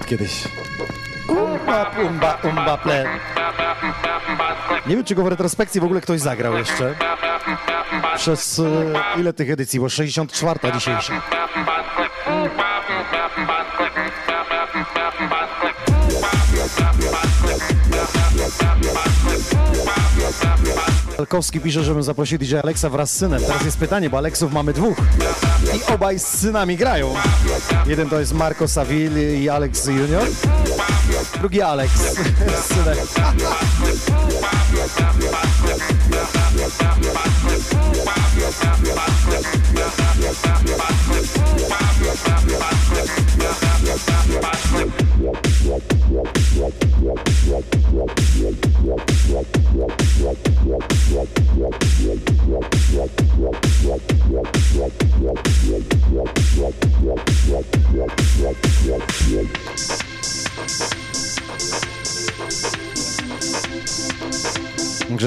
[0.10, 0.44] Kiedyś.
[1.28, 3.06] Umba, umba, umba, ple.
[4.88, 6.96] Nie wiem, czy go w retrospekcji w ogóle ktoś zagrał jeszcze.
[8.16, 9.80] Przez e, ile tych edycji?
[9.80, 11.22] Bo 64 dzisiejsza.
[21.20, 23.42] Alkowski pisze, żebym zaprosił DJ Alexa wraz z synem.
[23.48, 24.98] Teraz jest pytanie, bo Aleksów mamy dwóch.
[25.94, 27.14] Obaj z synami grają.
[27.86, 30.28] Jeden to jest Marco Saville i Alex Junior.
[31.40, 31.92] Drugi Alex.
[32.68, 32.98] Synek.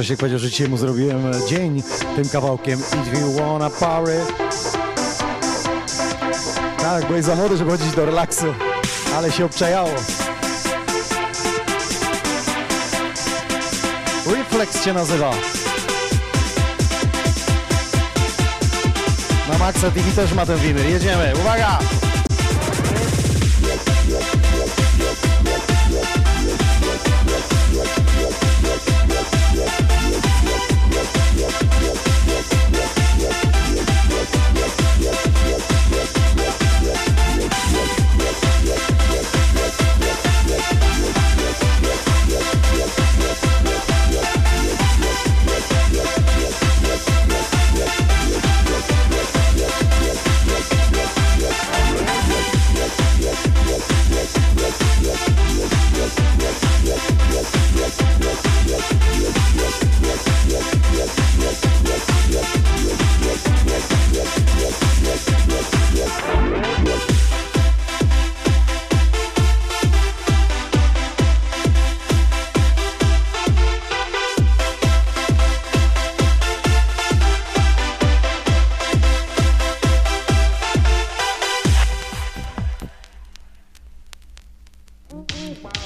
[0.02, 1.82] Grzesiek powiedział, że dzisiaj mu zrobiłem e, dzień
[2.16, 4.20] tym kawałkiem If you wanna party.
[6.78, 8.46] Tak, byłeś za młody, żeby chodzić do relaksu
[9.16, 9.88] Ale się obczajało.
[14.26, 15.30] Reflex się nazywa.
[19.48, 21.78] Na Maxa TV też ma ten winyl, jedziemy, uwaga!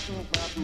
[0.07, 0.57] Przy tym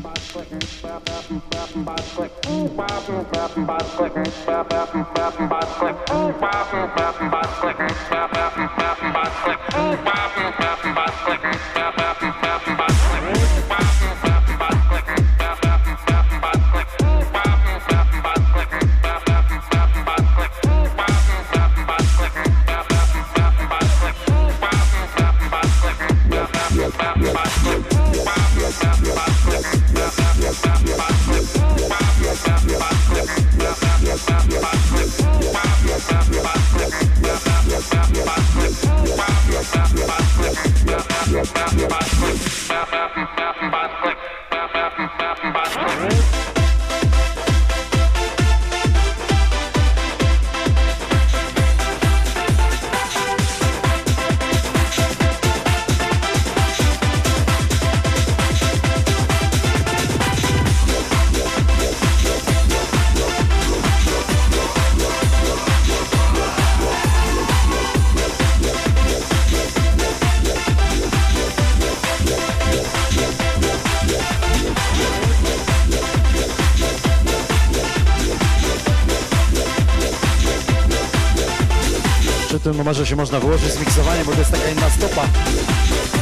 [83.03, 86.22] numerze się można wyłożyć z miksowaniem, bo to jest taka inna stopa.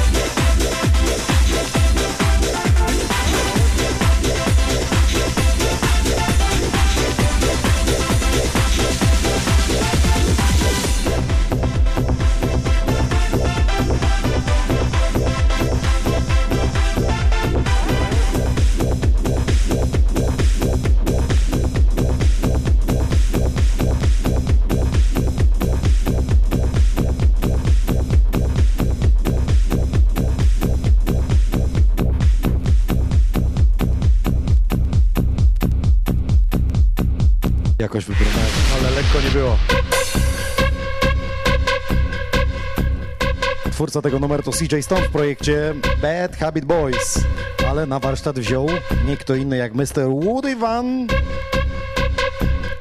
[44.03, 47.25] Tego numeru to CJ Stone w projekcie Bad Habit Boys,
[47.69, 48.67] ale na warsztat wziął
[49.07, 50.09] nie kto inny jak Mr.
[50.25, 51.07] Woody Van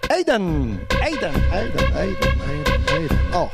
[0.10, 0.78] Aiden!
[1.02, 3.18] Aiden, Aiden, Aiden, Aiden, Aiden.
[3.34, 3.50] O!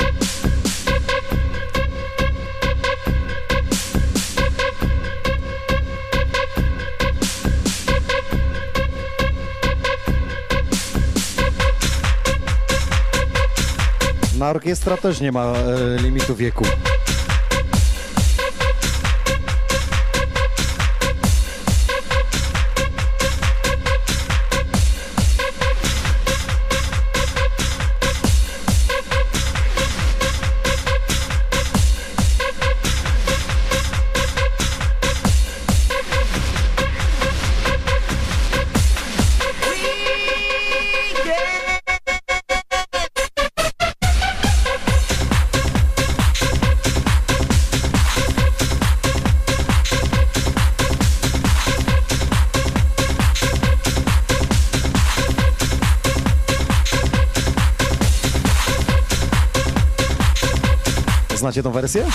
[14.38, 16.66] Na orkiestra też nie ma e, limitu wieku.
[61.56, 62.06] Znacie tą wersję?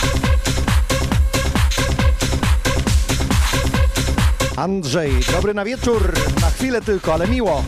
[4.56, 7.64] Andrzej, dobry na wieczór, na chwilę tylko, ale miło.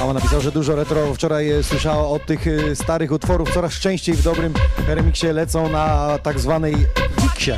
[0.00, 4.14] Mama napisał, że dużo retro wczoraj e, słyszała od tych e, starych utworów, coraz częściej
[4.14, 4.54] w dobrym
[4.88, 6.74] remiksie lecą na tak zwanej
[7.20, 7.52] fiksie.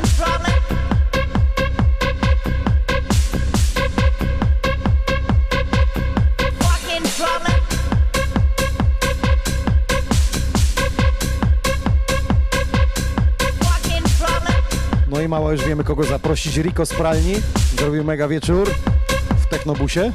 [15.73, 16.57] Wiemy kogo zaprosić.
[16.57, 17.35] Rico z pralni
[17.79, 18.71] zrobił mega wieczór
[19.43, 20.13] w Technobusie.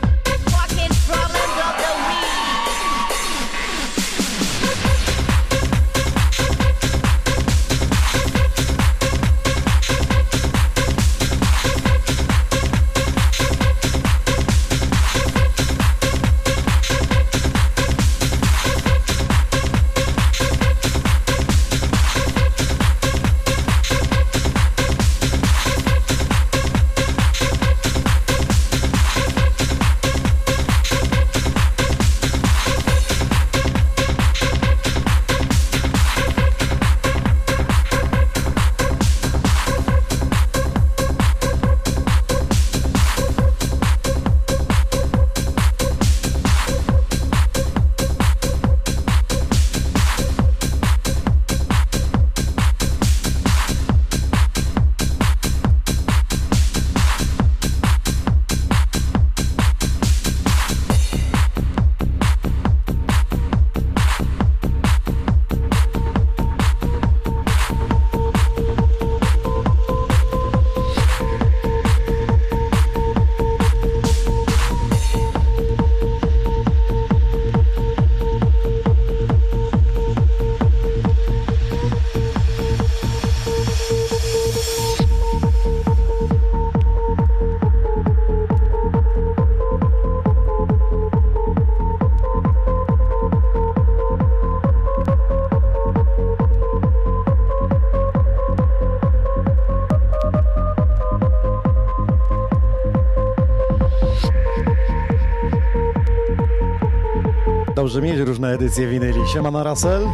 [107.98, 109.28] Dobrze mieć różne edycje winyli.
[109.34, 110.08] Siemano Russell.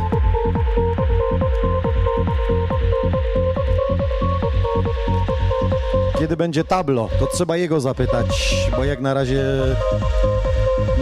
[6.20, 9.44] Kiedy będzie tablo, to trzeba jego zapytać, bo jak na razie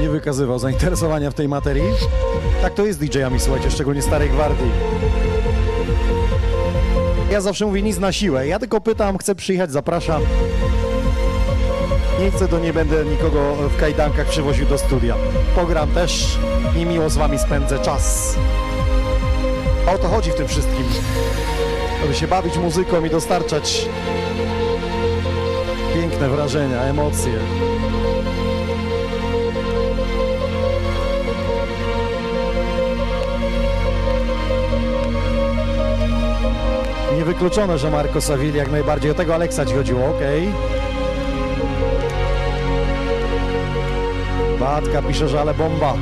[0.01, 1.93] nie wykazywał zainteresowania w tej materii.
[2.61, 4.71] Tak to jest z DJ-ami, słuchajcie, szczególnie starej gwardii.
[7.31, 8.47] Ja zawsze mówię nic na siłę.
[8.47, 10.21] Ja tylko pytam, chcę przyjechać, zapraszam.
[12.19, 15.15] Nie chcę, to nie będę nikogo w kajdankach przywoził do studia.
[15.55, 16.37] Pogram też
[16.75, 18.35] i miło z wami spędzę czas.
[19.95, 20.85] O to chodzi w tym wszystkim.
[22.01, 23.85] Żeby się bawić muzyką i dostarczać
[25.93, 27.33] piękne wrażenia, emocje.
[37.17, 40.49] Niewykluczone, że Marco Savili jak najbardziej o tego Aleksa ci chodziło, okej.
[44.61, 45.93] Batka pisze, że ale bomba.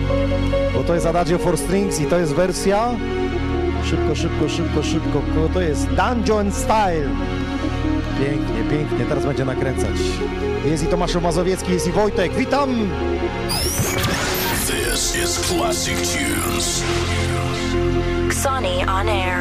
[0.73, 2.89] Bo to jest Adagio for Strings i to jest wersja...
[3.85, 5.21] Szybko, szybko, szybko, szybko.
[5.53, 5.87] To jest?
[5.87, 7.09] Dungeon Style.
[8.19, 9.05] Pięknie, pięknie.
[9.05, 9.95] Teraz będzie nakręcać.
[10.65, 12.33] Jest i Tomasz Mazowiecki, jest i Wojtek.
[12.33, 12.69] Witam!
[15.49, 16.83] classic tunes.
[18.31, 19.39] Sony on air.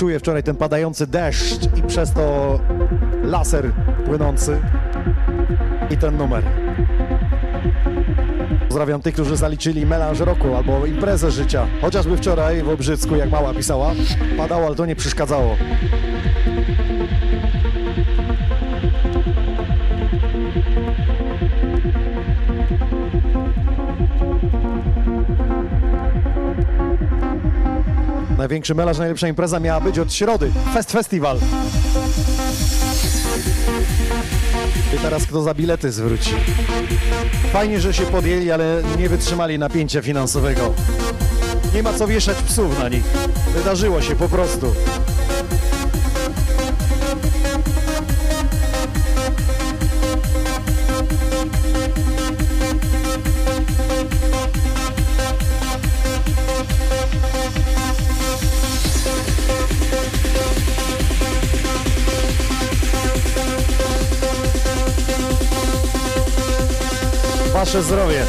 [0.00, 2.60] Czuję wczoraj ten padający deszcz i przez to
[3.22, 3.72] laser
[4.06, 4.60] płynący
[5.90, 6.44] i ten numer.
[8.68, 11.66] Pozdrawiam tych, którzy zaliczyli melanż roku albo imprezę życia.
[11.80, 13.92] Chociażby wczoraj w Obrzycku, jak mała pisała,
[14.36, 15.56] padało, ale to nie przeszkadzało.
[28.50, 30.52] Największy melanż, najlepsza impreza miała być od środy.
[30.74, 31.38] Fest Festival.
[34.96, 36.30] I teraz kto za bilety zwróci?
[37.52, 40.74] Fajnie, że się podjęli, ale nie wytrzymali napięcia finansowego.
[41.74, 43.04] Nie ma co wieszać psów na nich.
[43.54, 44.72] Wydarzyło się po prostu.
[67.90, 68.19] Zdrowie,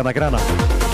[0.00, 0.89] Canagrana.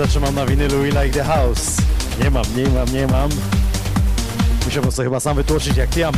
[0.00, 1.76] Pyta, czy mam na winylu We Like The House.
[2.22, 3.30] Nie mam, nie mam, nie mam.
[4.64, 6.10] Musiałbym sobie chyba sam wytłoczyć jak ja.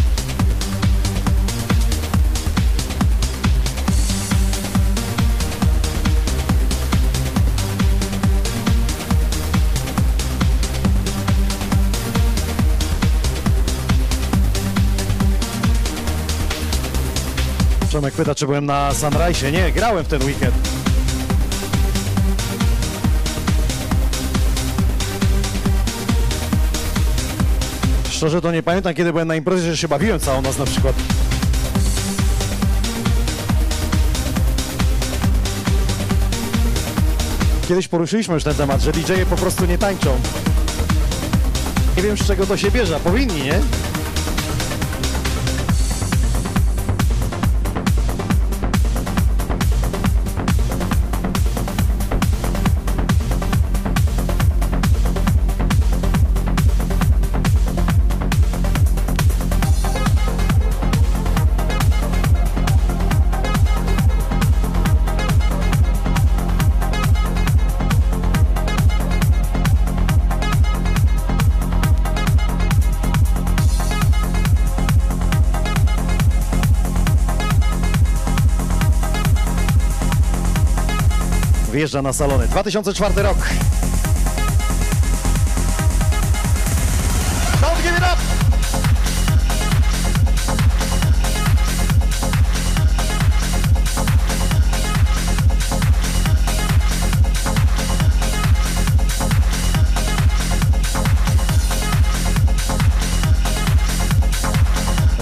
[17.89, 19.53] Przemek pyta, czy byłem na Sunrise.
[19.53, 20.82] Nie, grałem w ten weekend.
[28.23, 30.97] Szczerze to nie pamiętam, kiedy byłem na imprezie, że się bawiłem całą noc na przykład.
[37.69, 40.21] Kiedyś poruszyliśmy już ten temat, że DJ-e po prostu nie tańczą.
[41.97, 43.61] Nie wiem z czego to się bierze, powinni, nie?
[81.93, 82.49] Wyjeżdża na salony.
[82.49, 83.37] 2004 rok.
[87.61, 88.17] Don't!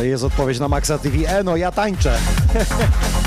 [0.03, 1.17] Jest odpowiedź na Maxa TV.
[1.29, 2.19] E, no ja tańczę.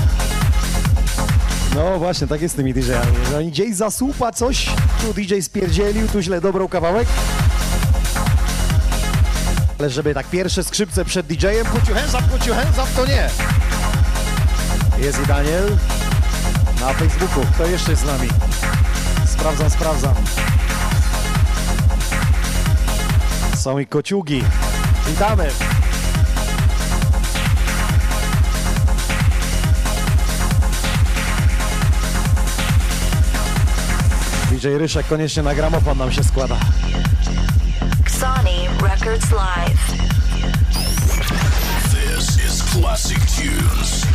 [1.76, 3.26] No właśnie, tak jest z tymi DJ-ami.
[3.30, 4.70] Że oni gdzieś zasłupa coś,
[5.02, 7.08] tu DJ spierdzielił, tu źle dobrał kawałek.
[9.80, 12.88] Ale żeby tak pierwsze skrzypce przed DJ-em, put your hands up, put your hands up,
[12.96, 13.30] to nie.
[15.06, 15.78] Jest i Daniel
[16.82, 17.46] na Facebooku.
[17.54, 18.30] Kto jeszcze jest z nami?
[19.26, 20.14] Sprawdzam, sprawdzam.
[23.58, 24.44] Są i kociugi.
[25.08, 25.50] Witamy.
[34.64, 36.56] DJ Ryszek koniecznie na gramofon nam się składa.
[38.20, 39.94] Sony Records Live.
[41.92, 44.06] This is Classic Tunes.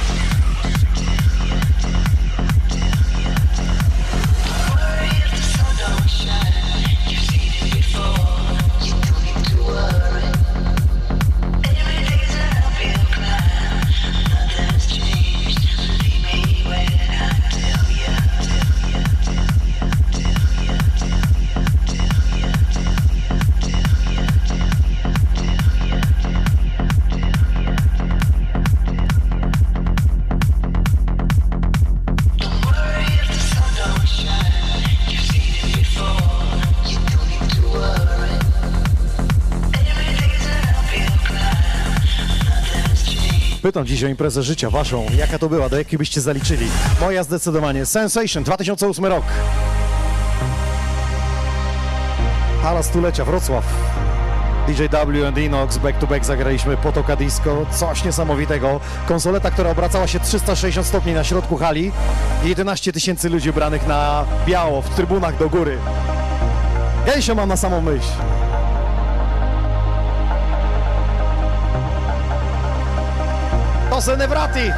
[43.69, 45.07] Pytam dziś o imprezę życia waszą.
[45.19, 45.69] Jaka to była?
[45.69, 46.67] Do jakiej byście zaliczyli?
[47.01, 47.87] Moja zdecydowanie.
[47.87, 49.25] Sensation 2008 rok.
[52.63, 53.65] Hala stulecia, Wrocław.
[54.69, 58.81] DJW and Inox back to back zagraliśmy Potoka Disco, coś niesamowitego.
[59.09, 61.93] Konsoleta, która obracała się 360 stopni na środku hali
[62.45, 65.79] i 11 tysięcy ludzi ubranych na biało w trybunach do góry.
[67.07, 68.38] Ja się mam na samą myśl.
[73.99, 74.73] To se Nevrati.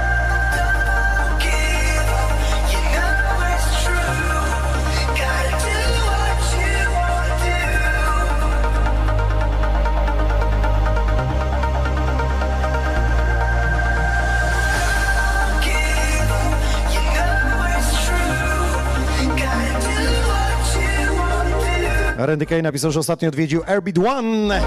[22.17, 24.61] Randy Kay napisał, że ostatnio odwiedził Airbeat One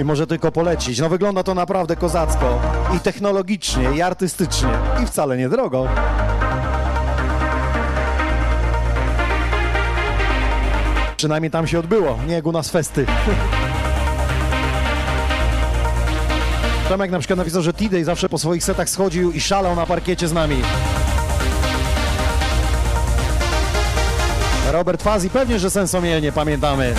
[0.00, 0.98] i może tylko polecić.
[0.98, 2.60] No wygląda to naprawdę kozacko
[2.96, 4.68] i technologicznie, i artystycznie
[5.02, 5.88] i wcale nie drogo.
[11.16, 13.06] Przynajmniej tam się odbyło, nie jak u nas festy.
[16.88, 20.28] Tomek na przykład napisał, że T-Day zawsze po swoich setach schodził i szalał na parkiecie
[20.28, 20.56] z nami.
[24.72, 26.94] Robert Fazi, pewnie, że sensomie nie pamiętamy.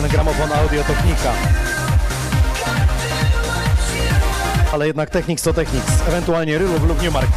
[0.00, 1.32] Ten gramofon audiotechnika.
[4.72, 7.28] Ale jednak Technics to Technics, ewentualnie Rylów lub Newmark.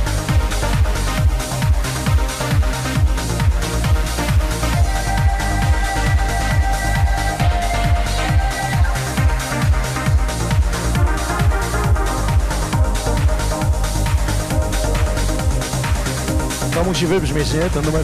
[16.74, 17.70] To musi wybrzmieć, nie?
[17.70, 18.04] Ten numer.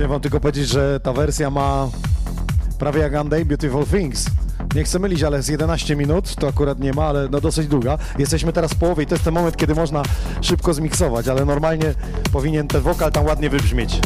[0.00, 1.88] Chciałem wam tylko powiedzieć, że ta wersja ma
[2.78, 4.26] prawie jak Unday Beautiful Things.
[4.74, 7.98] Nie chcę mylić, ale z 11 minut, to akurat nie ma, ale no dosyć długa.
[8.18, 10.02] Jesteśmy teraz w połowie i to jest ten moment, kiedy można
[10.40, 11.94] szybko zmiksować, ale normalnie
[12.32, 14.00] powinien ten wokal tam ładnie wybrzmieć.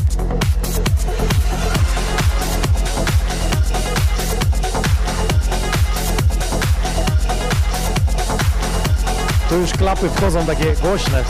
[9.48, 11.24] Tu już klapy wchodzą takie głośne.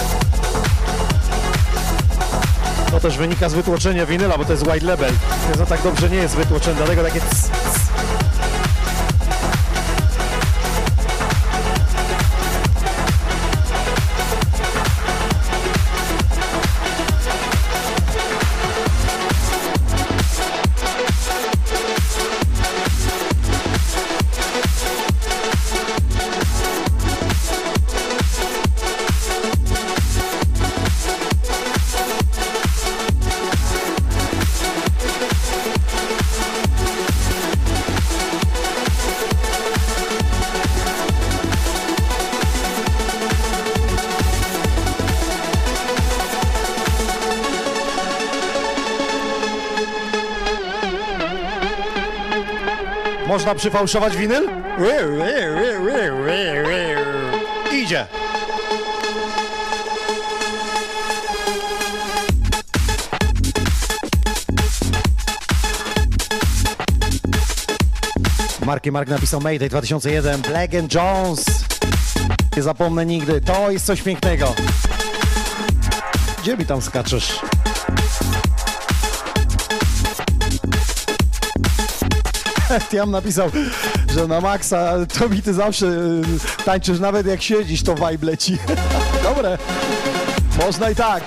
[3.04, 5.12] Też wynika z wytłoczenia winyla, bo to jest white label.
[5.48, 7.50] Więc on tak dobrze nie jest wytłoczony, dlatego takie cs,
[53.54, 54.48] Można przyfałszować winyl?
[57.72, 58.06] Idzie.
[68.66, 71.44] Marki Mark napisał Mayday 2001, Black and Jones.
[72.56, 74.54] Nie zapomnę nigdy, to jest coś pięknego.
[76.42, 77.40] Gdzie mi tam skaczesz?
[82.80, 83.50] Tiam napisał,
[84.14, 88.58] że na maksa to mi ty zawsze y, tańczysz, nawet jak siedzisz, to vibe leci.
[89.22, 89.58] Dobre,
[90.58, 91.24] można i tak.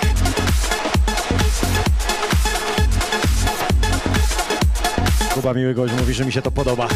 [5.33, 6.87] Kuba Miły Gość mówi, że mi się to podoba,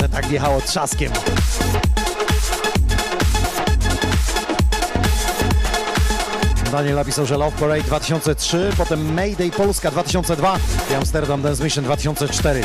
[0.00, 1.12] że tak wjechało trzaskiem.
[6.70, 10.56] Daniel napisał, że Love Parade 2003, potem Mayday Polska 2002
[10.90, 12.64] i Amsterdam Dance Mission 2004.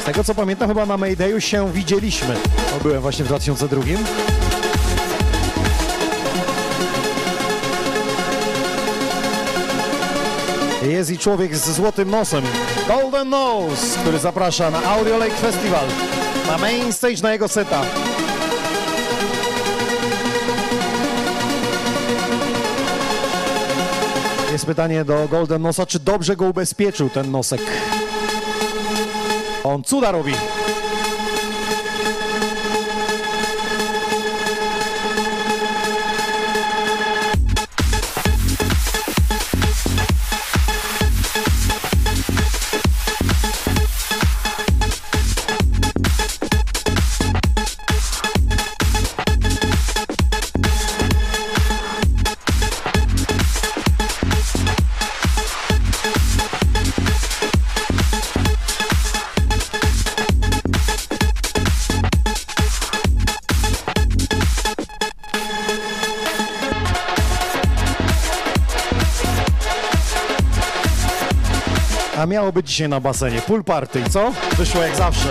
[0.00, 2.34] Z tego co pamiętam, chyba na Maydayu się widzieliśmy.
[2.70, 3.82] To byłem właśnie w 2002.
[10.82, 12.44] Jest i człowiek z złotym nosem,
[12.88, 15.86] Golden Nose, który zaprasza na Audio Lake Festival,
[16.46, 17.82] na main stage na jego seta.
[24.66, 27.60] Pytanie do Golden Nosa, czy dobrze go ubezpieczył ten nosek?
[29.64, 30.32] On cuda robi.
[72.24, 73.40] A miało być dzisiaj na basenie.
[73.40, 74.32] Pool party, co?
[74.56, 75.28] Wyszło jak zawsze.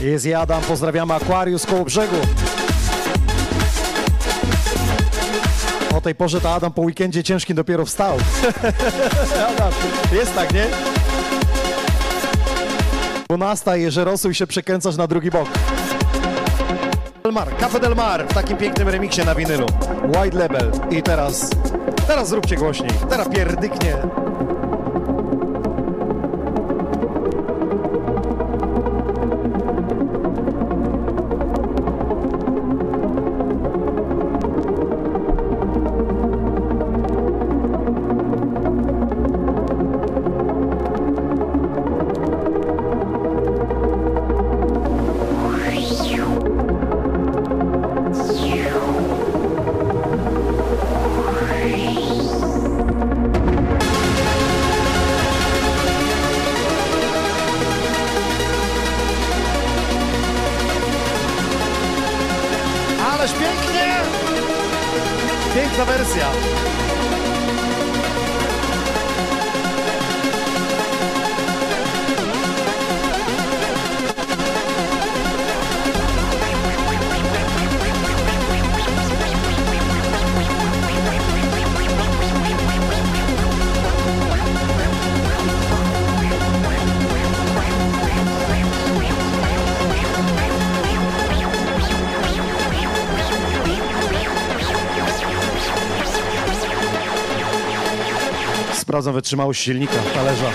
[0.00, 2.16] Jest Adam, pozdrawiamy Aquarius koło brzegu.
[5.96, 8.16] O tej porze to Adam po weekendzie ciężkim dopiero wstał.
[9.48, 9.72] Adam,
[10.20, 10.91] jest tak, nie?
[13.32, 15.48] 12 Jeżerosu i się przekręcasz na drugi bok.
[17.22, 19.66] Del Mar, Cafe Del Mar w takim pięknym remiksie na winylu.
[20.06, 21.50] White Label i teraz
[22.06, 22.90] Teraz zróbcie głośniej.
[23.10, 23.96] Teraz pierdyknie.
[63.22, 63.94] Ależ pięknie!
[65.54, 66.30] Piękna wersja.
[98.92, 100.50] Sprawdzam wytrzymałość silnika, talerza.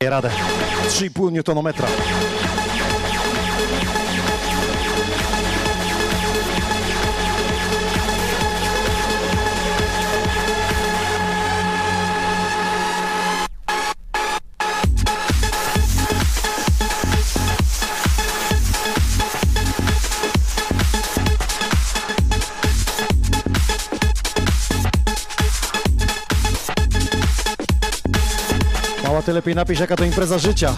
[0.00, 0.30] Daję radę.
[0.88, 1.74] 3,5 Nm.
[29.38, 30.74] Lepiej napisz, jaka to impreza życia.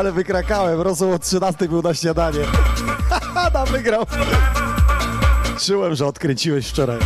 [0.00, 2.40] Ale wykrakałem, rosół o 13 był na śniadanie.
[3.34, 4.06] Adam wygrał.
[5.66, 6.98] Czułem, że odkręciłeś wczoraj.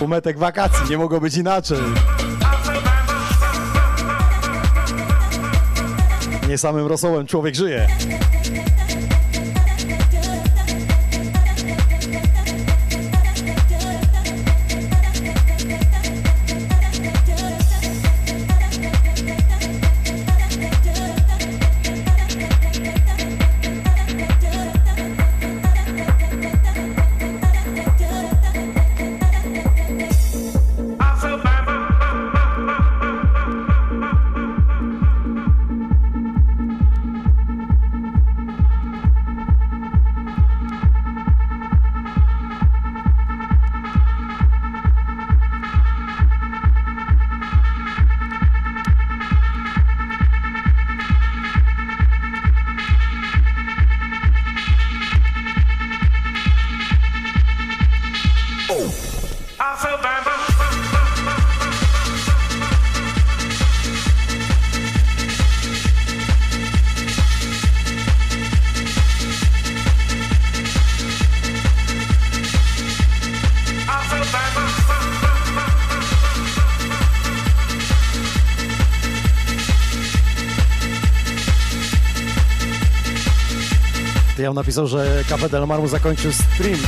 [0.00, 1.78] Umetek wakacji, nie mogło być inaczej.
[6.48, 7.88] Nie samym rosołem człowiek żyje.
[84.48, 86.78] Ja napisał, że Cafe Del Mar zakończył stream.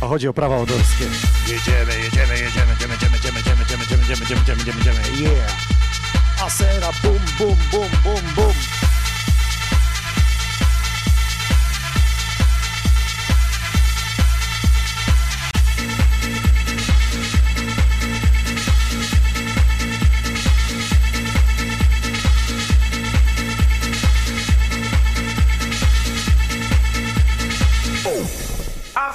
[0.00, 1.04] A chodzi o prawa autorskie.
[1.48, 5.30] Jedziemy, jedziemy, jedziemy, jedziemy, jedziemy, jedziemy, jedziemy, idziemy, idziemy, idziemy, idziemy, idziemy.
[5.30, 6.44] Yeah.
[6.46, 8.73] Asera, bum, bum, bum, bum, bum.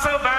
[0.01, 0.38] I feel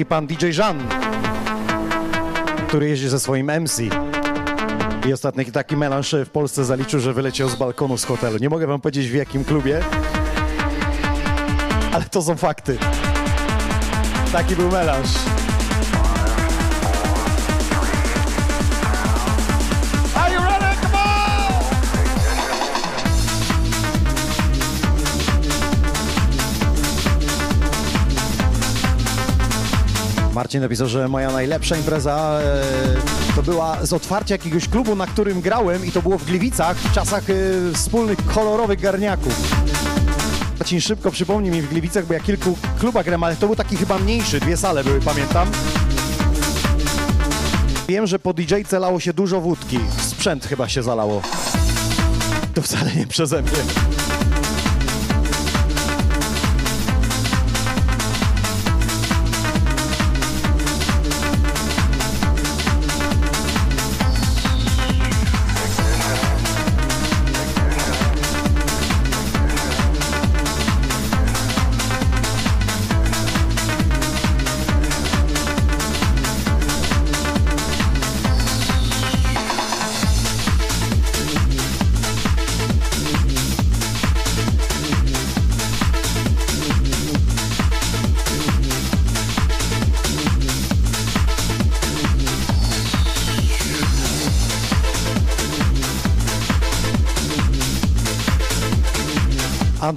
[0.00, 0.78] Niejaki pan DJ Jean,
[2.68, 3.82] który jeździ ze swoim MC.
[5.08, 8.38] I ostatnio taki melanż w Polsce zaliczył, że wyleciał z balkonu z hotelu.
[8.38, 9.80] Nie mogę wam powiedzieć w jakim klubie,
[11.92, 12.78] ale to są fakty.
[14.32, 15.08] Taki był melanż.
[30.50, 35.40] Marcin napisał, że moja najlepsza impreza e, to była z otwarcia jakiegoś klubu, na którym
[35.40, 37.34] grałem i to było w Gliwicach w czasach e,
[37.74, 39.54] wspólnych kolorowych garniaków.
[40.58, 43.76] Marcin szybko przypomnij mi w Gliwicach, bo ja kilku klubach grałem, ale to był taki
[43.76, 45.48] chyba mniejszy, dwie sale były, pamiętam.
[47.88, 49.78] Wiem, że po DJ-ce lało się dużo wódki.
[49.98, 51.22] Sprzęt chyba się zalało.
[52.54, 53.99] To wcale nie przeze mnie.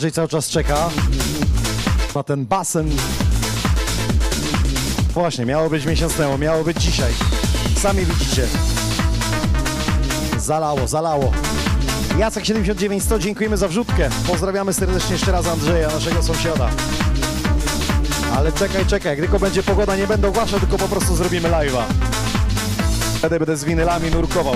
[0.04, 0.90] Andrzej cały czas czeka
[2.16, 2.90] na ten basen.
[5.14, 7.14] Właśnie, miało być miesiąc temu, miało być dzisiaj.
[7.82, 8.48] Sami widzicie.
[10.38, 11.32] Zalało, zalało.
[12.18, 14.10] Jacek 79100, dziękujemy za wrzutkę.
[14.28, 16.70] Pozdrawiamy serdecznie jeszcze raz Andrzeja, naszego sąsiada.
[18.36, 21.84] Ale czekaj, czekaj, tylko będzie pogoda, nie będę ogłaszał, tylko po prostu zrobimy live'a.
[23.18, 24.56] Wtedy będę z winylami nurkował.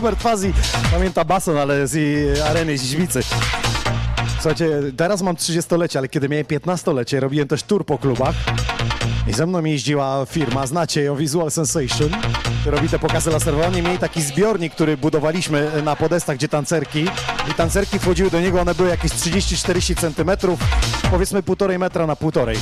[0.00, 0.52] Robert Fazi
[0.92, 1.94] pamięta bason, ale z
[2.40, 3.20] areny z Źwicy.
[4.34, 8.34] Słuchajcie, teraz mam 30-lecie, ale kiedy miałem 15-lecie, robiłem też tour po klubach.
[9.28, 12.10] I ze mną jeździła firma, znacie ją, Visual Sensation,
[12.66, 13.66] robi te pokazy laserowe.
[13.66, 17.04] Oni mieli taki zbiornik, który budowaliśmy na podestach, gdzie tancerki.
[17.50, 20.56] I tancerki wchodziły do niego, one były jakieś 30-40 cm,
[21.10, 22.56] powiedzmy półtorej metra na półtorej.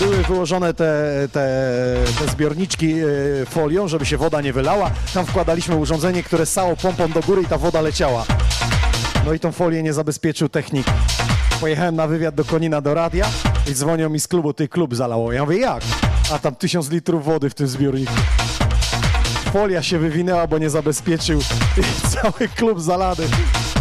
[0.00, 1.48] Były wyłożone te, te,
[2.18, 3.06] te zbiorniczki e,
[3.46, 4.90] folią, żeby się woda nie wylała.
[5.14, 8.24] Tam wkładaliśmy urządzenie, które ssało pompą do góry i ta woda leciała.
[9.26, 10.86] No i tą folię nie zabezpieczył technik.
[11.60, 13.26] Pojechałem na wywiad do Konina do radia
[13.70, 15.32] i dzwonią mi z klubu, ty klub zalało.
[15.32, 15.82] Ja mówię, jak?
[16.32, 18.12] A tam tysiąc litrów wody w tym zbiorniku.
[19.52, 21.40] Folia się wywinęła, bo nie zabezpieczył
[21.78, 23.24] i cały klub zalany.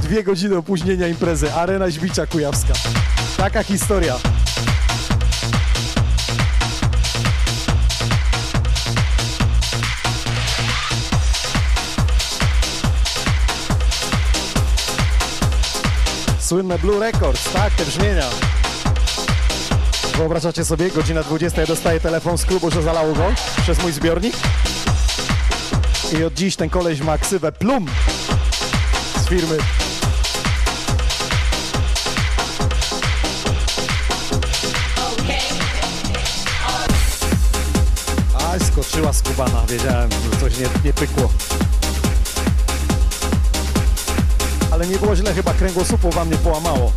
[0.01, 1.53] Dwie godziny opóźnienia imprezy.
[1.53, 2.73] Arena Źbicza Kujawska.
[3.37, 4.15] Taka historia.
[16.47, 18.29] Słynne Blue Records, tak, te brzmienia.
[20.17, 23.25] Wyobrażacie sobie, godzina 20, ja dostaję telefon z klubu, że zalało go
[23.61, 24.35] przez mój zbiornik.
[26.19, 27.85] I od dziś ten koleś ma ksywę Plum
[29.25, 29.57] z firmy.
[38.67, 41.29] Skoczyła skubana, wiedziałem, że coś nie, nie pykło.
[44.77, 46.91] Ale nie było źle, chyba kręgosłupu wam nie połamało.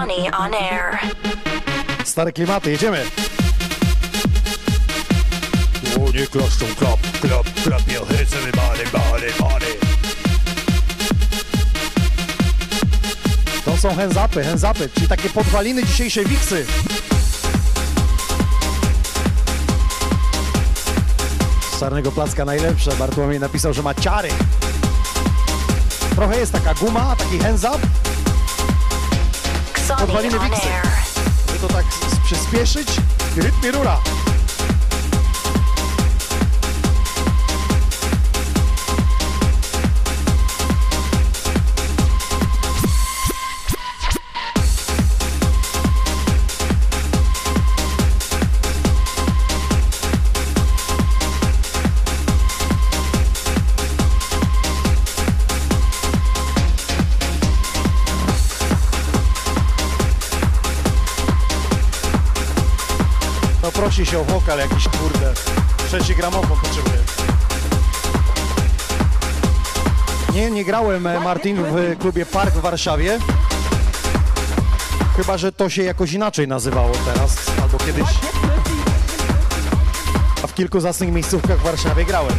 [0.00, 0.98] Sonny on air.
[2.04, 3.04] Stare klimaty, jedziemy.
[5.94, 9.66] Dłonie klaszczą, klap, klap, klap your hands everybody, body, body.
[13.64, 16.66] To są hands upy, hands upy, czyli takie podwaliny dzisiejszej wiksy.
[21.80, 22.96] Czarnego placka najlepsze.
[22.96, 24.28] Bartłomiej napisał, że ma ciary.
[26.14, 27.78] Trochę jest taka guma, taki hands up,
[30.00, 30.86] Podwaliny air.
[31.46, 31.86] żeby to tak
[32.24, 32.88] przyspieszyć
[33.36, 33.96] rytm i rura.
[64.04, 65.34] Się o wokal jakiś kurde.
[65.86, 66.98] Trzeci gramofon potrzebuję.
[70.34, 73.18] Nie, nie grałem e, Martin w klubie Park w Warszawie.
[75.16, 78.08] Chyba, że to się jakoś inaczej nazywało teraz, albo kiedyś.
[80.44, 82.34] A w kilku zacnych miejscówkach w Warszawie grałem.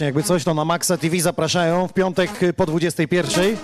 [0.00, 3.56] właśnie, jakby coś, to na Maxa TV zapraszają w piątek y, po 21.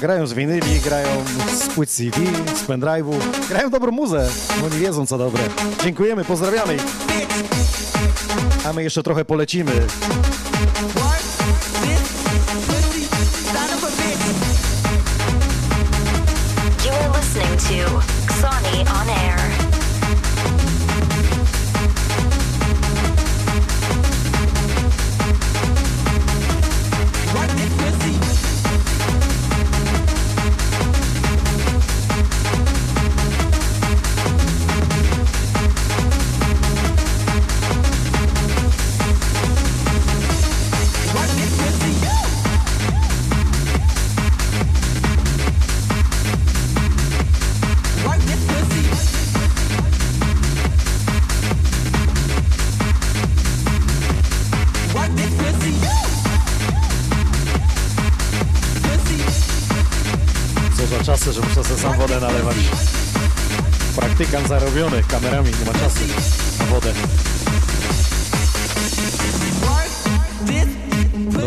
[0.00, 1.08] Grają z winyli, grają
[1.52, 2.16] z płyt CD,
[2.54, 3.14] z pendrive'u,
[3.48, 4.28] grają dobrą muzę,
[4.60, 5.42] bo nie wiedzą co dobre.
[5.82, 6.76] Dziękujemy, pozdrawiamy.
[8.64, 9.72] A my jeszcze trochę polecimy.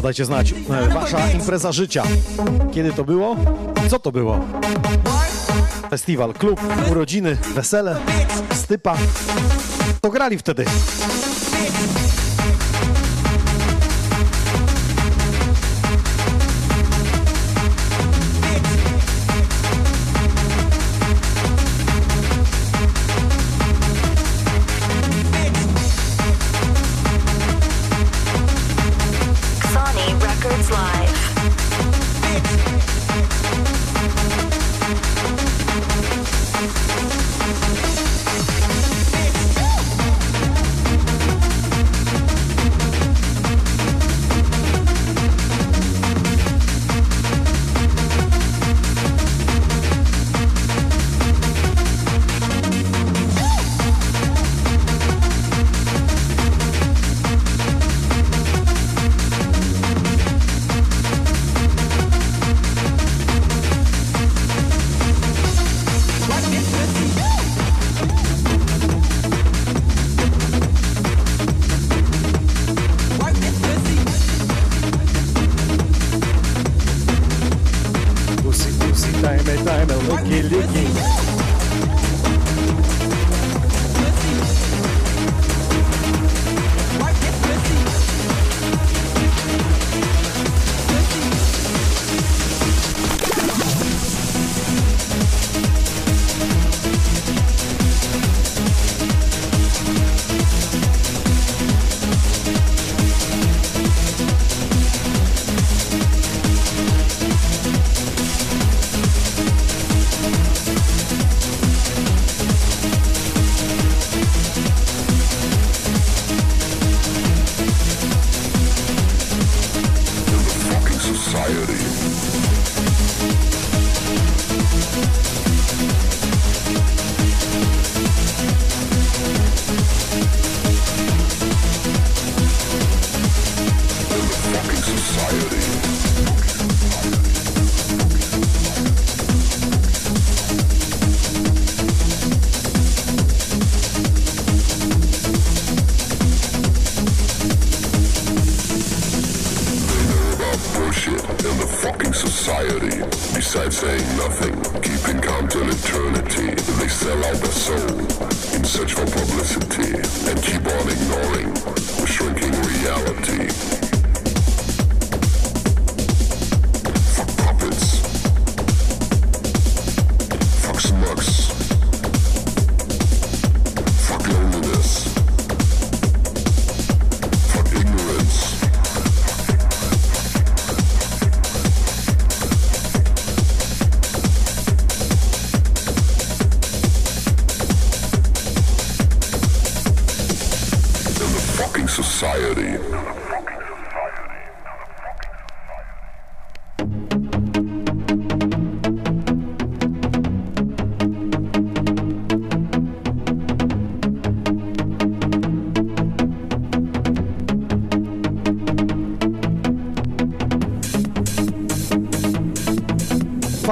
[0.02, 0.54] dajcie znać.
[0.70, 2.04] E, wasza impreza życia.
[2.74, 3.36] Kiedy to było?
[3.90, 4.40] Co to było?
[5.90, 6.62] Festiwal, klub,
[6.92, 7.98] urodziny, wesele,
[8.54, 8.98] stypa.
[10.02, 10.66] To grali wtedy.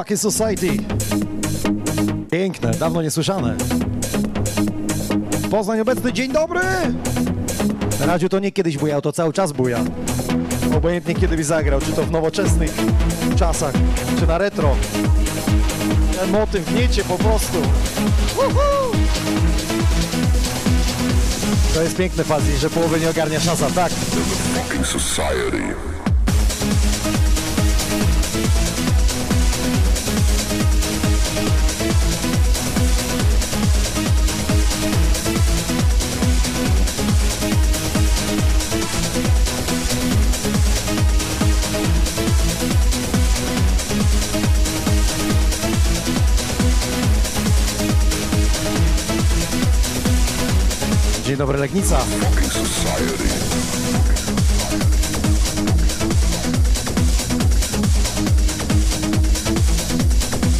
[0.09, 0.77] Fucking Society.
[2.31, 3.55] Piękne, dawno niesłyszane.
[5.51, 6.59] Poznań obecny, dzień dobry!
[7.99, 9.79] Na radiu to nie kiedyś bujał, to cały czas buja.
[10.77, 12.71] Obojętnie kiedy by zagrał, czy to w nowoczesnych
[13.35, 13.73] czasach,
[14.19, 14.75] czy na retro.
[16.19, 17.57] Ten motyw gniecie po prostu.
[18.35, 18.91] Woohoo!
[21.73, 23.91] To jest piękne fazji, że połowy nie ogarnia szasa, tak.
[51.49, 51.97] Dobry, Legnica.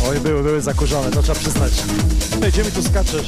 [0.10, 1.74] Oj, były, były zakurzone, to trzeba przyznać.
[2.44, 3.28] Ej, Gdzie mi tu skaczesz?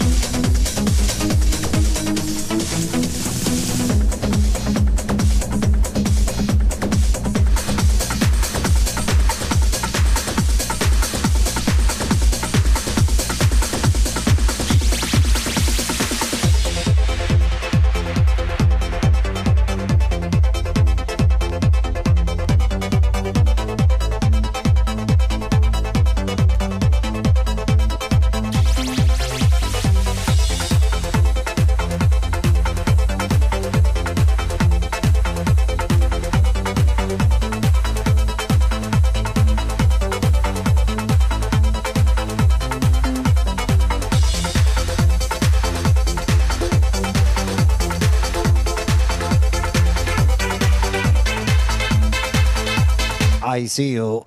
[53.72, 54.22] See you.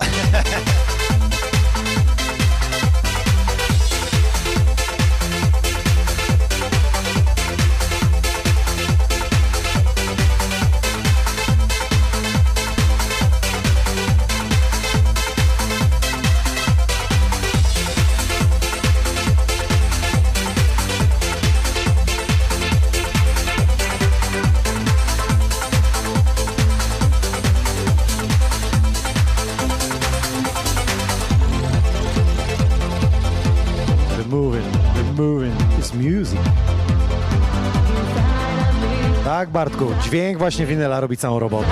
[40.15, 41.69] Dźwięk właśnie winyla robi całą robotę.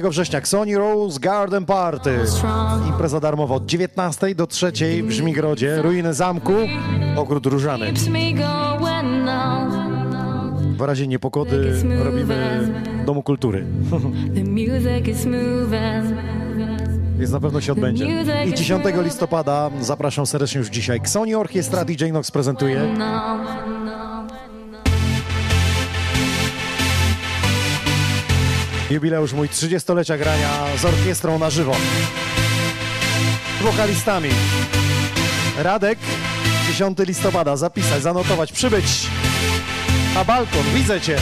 [0.00, 2.18] 2 września Sony Rose Garden Party.
[2.88, 4.72] Impreza darmowa od 19 do 3
[5.02, 6.52] w Żmigrodzie, ruiny zamku,
[7.16, 7.92] ogród różany.
[10.76, 12.68] W razie niepokody robimy
[13.06, 13.66] Domu Kultury,
[17.18, 18.24] więc na pewno się odbędzie.
[18.46, 21.00] I 10 listopada zapraszam serdecznie już dzisiaj.
[21.04, 22.94] Sony Orchestra DJ Nox prezentuje.
[28.90, 31.76] Jubileusz mój 30-lecia grania z orkiestrą na żywo.
[33.62, 34.30] Wokalistami.
[35.58, 35.98] Radek,
[36.68, 39.06] 10 listopada, zapisać, zanotować, przybyć.
[40.14, 41.16] Na balkon, widzę cię.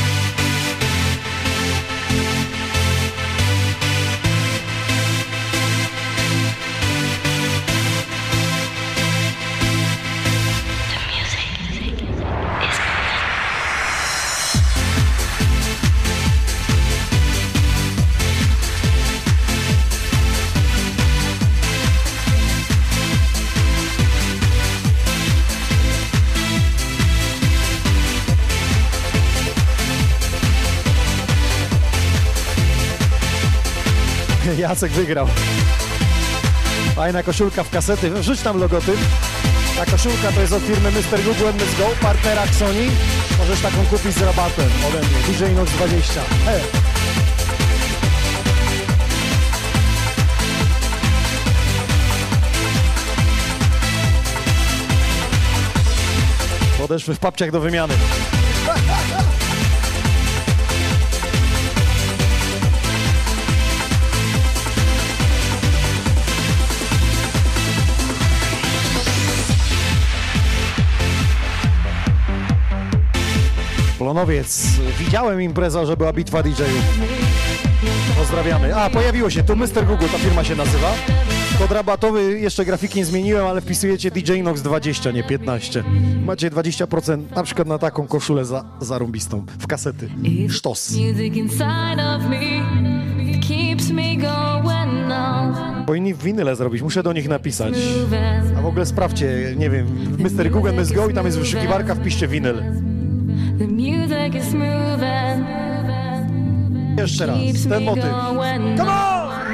[34.69, 35.27] Jacek wygrał.
[36.95, 38.11] Fajna koszulka w kasety.
[38.11, 38.97] Wrzuć tam logotyp.
[39.77, 41.23] Ta koszulka to jest od firmy Mr.
[41.25, 42.87] Google Let's Go, partnera Sony.
[43.39, 45.19] Możesz taką kupić z rabatem ode mnie.
[45.29, 46.21] DJ Nox 20.
[46.45, 46.61] He.
[56.79, 57.95] Podeszły w papciach do wymiany.
[74.17, 74.67] Plonowiec.
[74.99, 77.01] Widziałem imprezę, że była bitwa DJ-ów.
[78.19, 78.77] Pozdrawiamy.
[78.77, 79.87] A, pojawiło się tu Mr.
[79.87, 80.93] Google, ta firma się nazywa.
[81.59, 85.85] Kod rabatowy, jeszcze grafiki nie zmieniłem, ale wpisujecie DJ Inox 20, nie 15.
[86.25, 90.09] Macie 20% na przykład na taką koszulę za, zarąbistą, w kasety.
[90.49, 90.93] Sztos.
[95.87, 97.75] Powinni winyle zrobić, muszę do nich napisać.
[98.59, 99.87] A w ogóle sprawdźcie, nie wiem,
[100.19, 100.51] Mr.
[100.51, 102.86] Google Let's Go i tam jest wyszukiwarka, wpiszcie winyl.
[106.97, 108.05] Jeszcze raz, ten motyw.
[108.05, 109.47] Come on!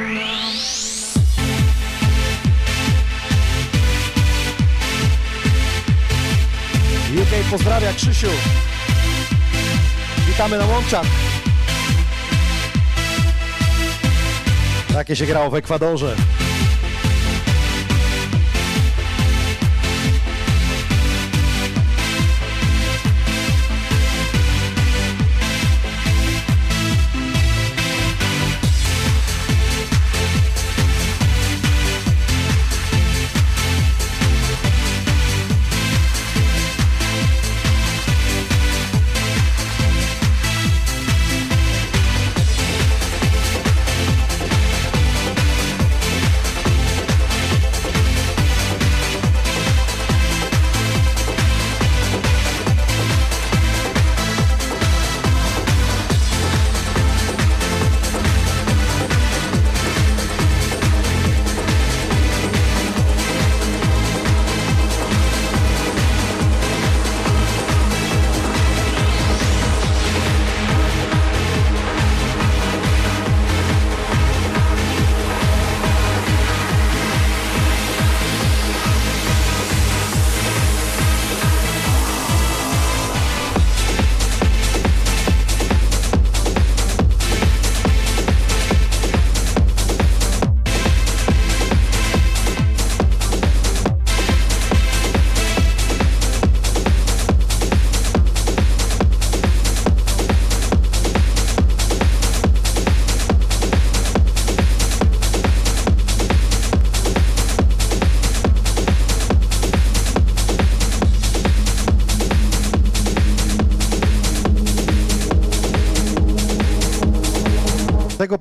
[7.23, 8.27] UK pozdrawia Krzysiu.
[10.29, 11.07] Witamy na łączach.
[14.93, 16.17] Takie się grało w Ekwadorze.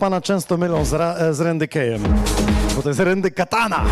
[0.02, 1.40] Pana często mylą z, ra, e, z
[2.76, 3.86] bo to jest Randy Katana.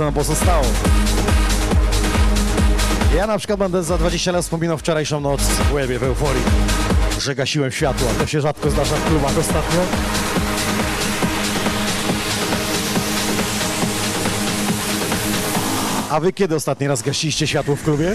[0.00, 0.64] Co nam pozostało.
[3.16, 6.42] Ja na przykład będę za 20 lat wspominał wczorajszą noc w łebie, w euforii,
[7.18, 8.08] że gasiłem światła.
[8.18, 9.80] To się rzadko zdarza w klubach ostatnio.
[16.10, 18.12] A wy kiedy ostatni raz gasiliście światło w klubie?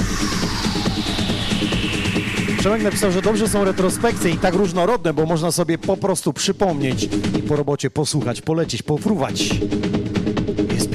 [2.59, 7.03] Przemek napisał, że dobrze są retrospekcje i tak różnorodne, bo można sobie po prostu przypomnieć
[7.39, 9.49] i po robocie posłuchać, polecieć, pofruwać.
[10.73, 10.89] Jest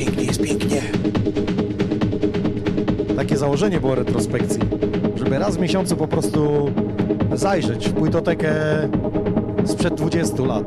[3.30, 4.60] Takie założenie było retrospekcji,
[5.16, 6.70] żeby raz w miesiącu po prostu
[7.32, 8.52] zajrzeć w płytotekę
[9.64, 10.64] sprzed 20 lat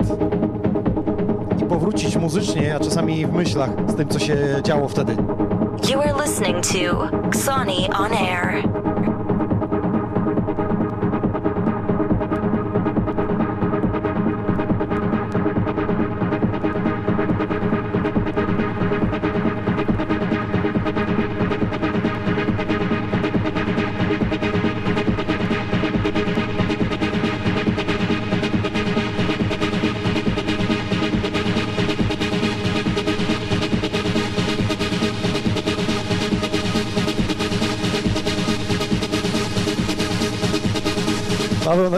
[1.62, 5.16] i powrócić muzycznie, a czasami w myślach z tym, co się działo wtedy.
[5.92, 8.83] You are listening to Sony on Air.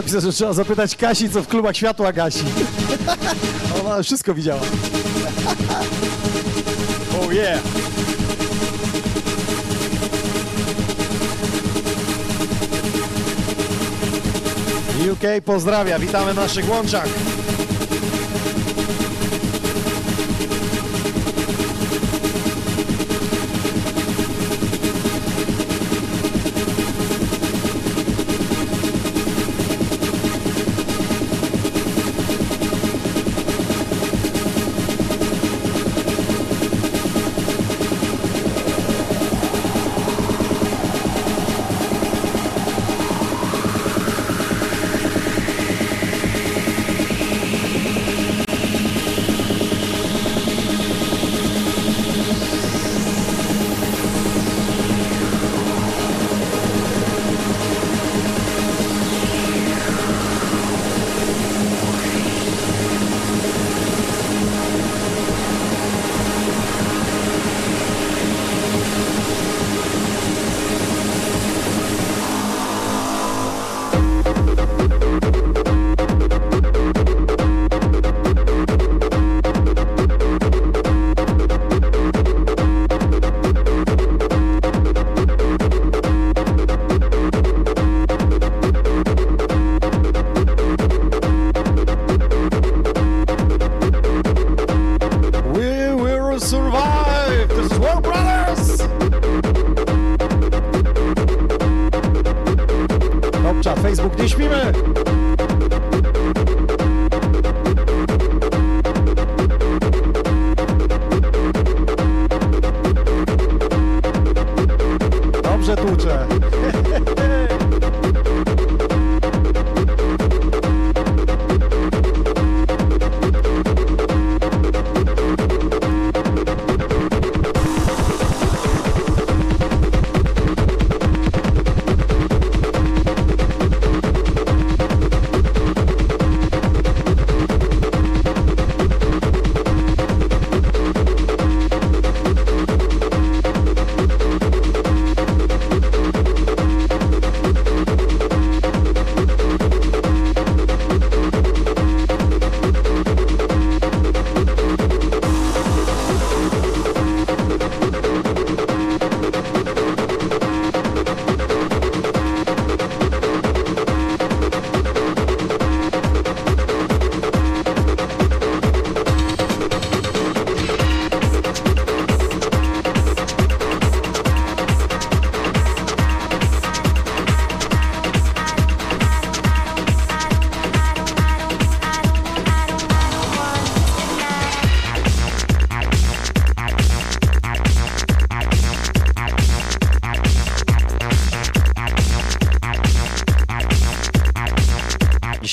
[0.06, 2.44] Napisał, że trzeba zapytać Kasi, co w klubach światła gasi.
[3.84, 4.60] Ona wszystko widziała.
[7.22, 7.60] oh yeah!
[15.12, 17.08] UK pozdrawia, witamy w naszych łączach.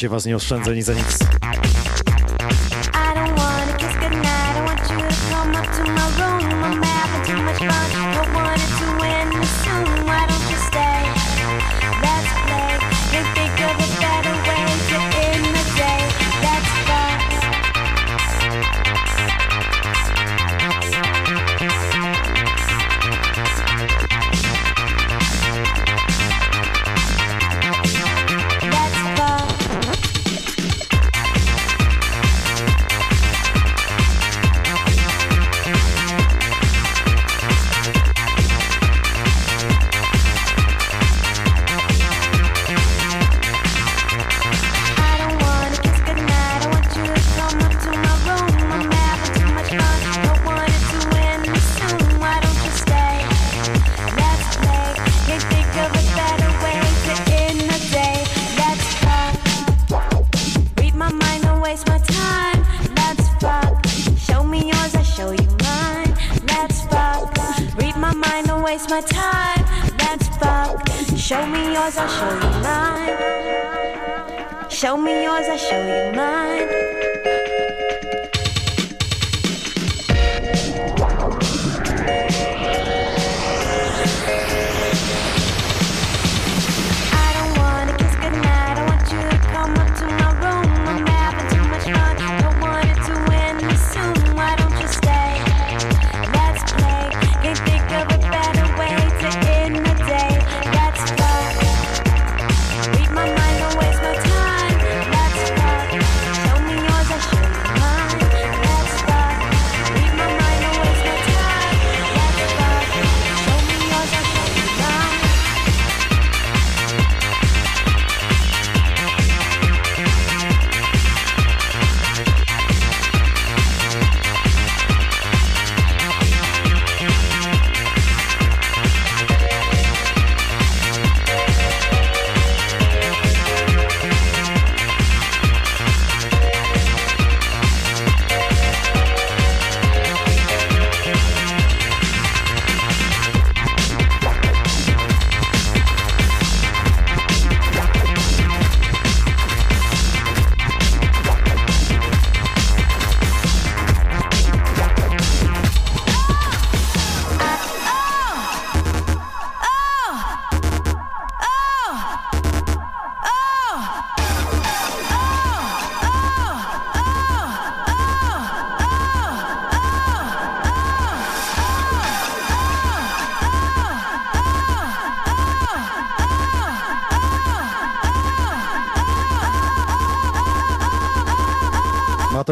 [0.04, 1.23] Dzisiaj was nie oszczędzę ni za nic.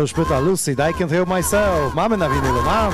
[0.01, 1.95] to już pyta Lucy, I can't help myself.
[1.95, 2.93] Mamy na winylu, mam.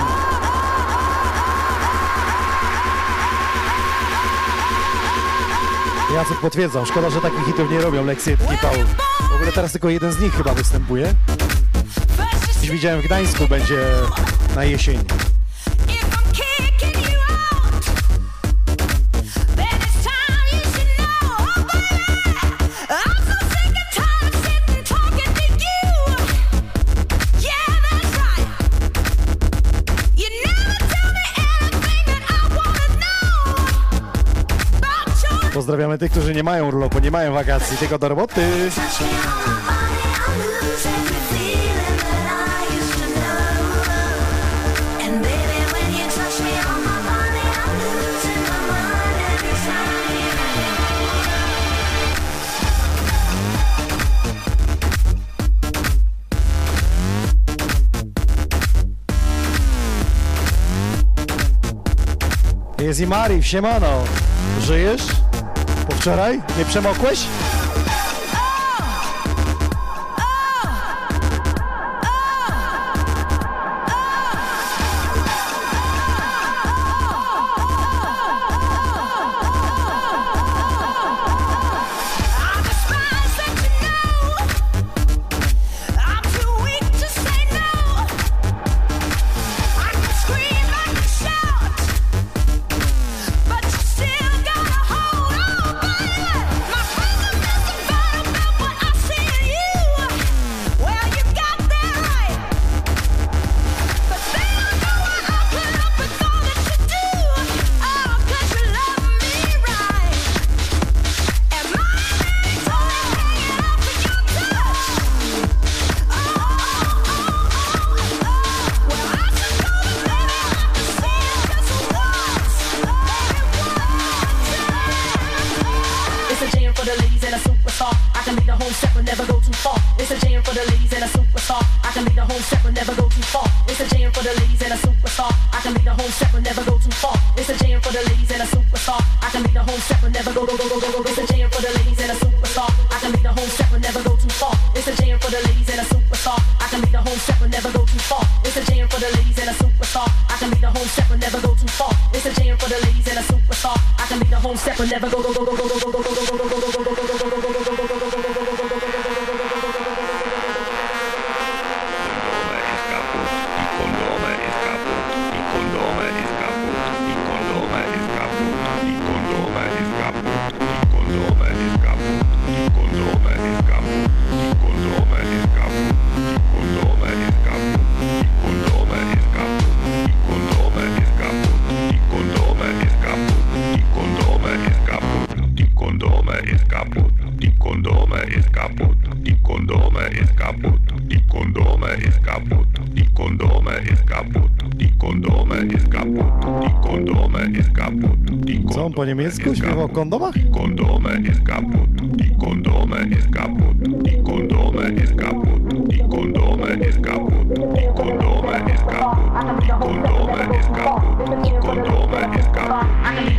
[6.13, 8.35] Jacek potwierdzam, szkoda, że takich hitów nie robią Leksy i
[9.31, 11.13] W ogóle teraz tylko jeden z nich chyba występuje.
[12.61, 13.85] Dziś widziałem w Gdańsku, będzie
[14.55, 15.03] na jesieni.
[35.97, 38.41] Pozdrawiamy tych, którzy nie mają urlopu, nie mają wakacji, tylko do roboty.
[62.79, 64.03] Jest i Mari, siemano.
[64.61, 65.26] Żyjesz?
[66.07, 66.41] wczoraj?
[66.57, 67.27] Nie przemokłeś?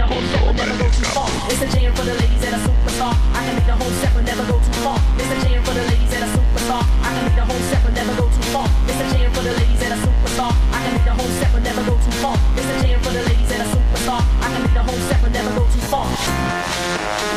[0.09, 1.29] Whole set, but never go too far.
[1.51, 3.13] It's a jam for the ladies and a superstar.
[3.35, 4.99] I can lead the whole set, but never go too far.
[5.19, 6.83] It's a jam for the ladies and a superstar.
[7.05, 7.78] I can lead the whole set,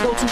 [0.03, 0.31] Go too.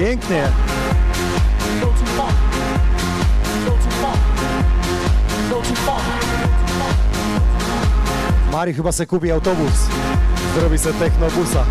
[0.00, 0.48] Pięknie.
[8.60, 9.88] Mari chyba se kupi autobus.
[10.54, 11.64] Zrobi se technobusa.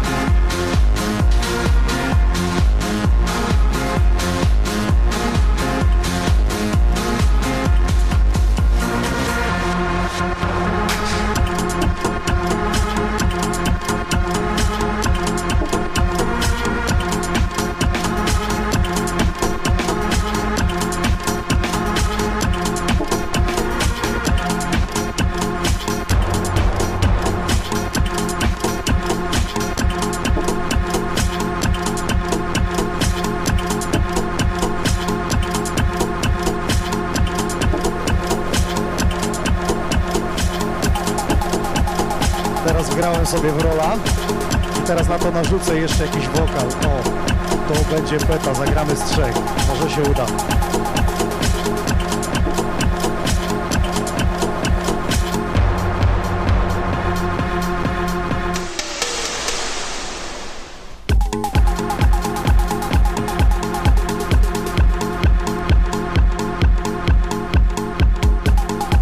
[45.99, 46.67] Jakiś wokal.
[46.67, 47.03] O,
[47.73, 49.35] to będzie beta, zagramy z trzech.
[49.67, 50.25] Może się uda.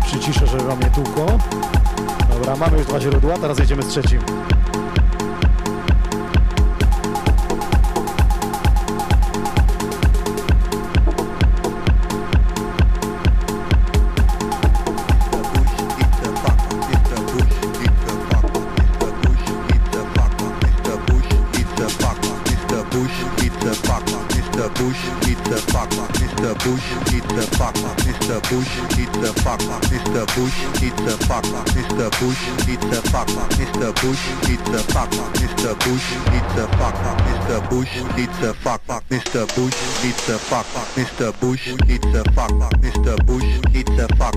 [0.06, 1.26] Przyciszę, żeby wam nie tłukło.
[2.30, 4.47] Dobra, mamy już dwa źródła, teraz jedziemy z trzecim.
[30.38, 30.54] Bush
[30.84, 31.44] it's a fuck,
[31.74, 32.12] Mr.
[32.20, 33.28] Bush it's a fuck,
[33.58, 33.90] Mr.
[34.02, 35.74] Bush it's a fuck, Mr.
[35.80, 36.08] Bush
[36.38, 37.70] it's a fuck, Mr.
[37.72, 39.48] Bush it's a fuck, Mr.
[39.56, 39.74] Bush
[40.06, 40.66] it's a fuck,
[40.96, 41.40] Mr.
[41.40, 43.26] Bush it's a fuck, Mr.
[43.26, 44.36] Bush it's a fuck,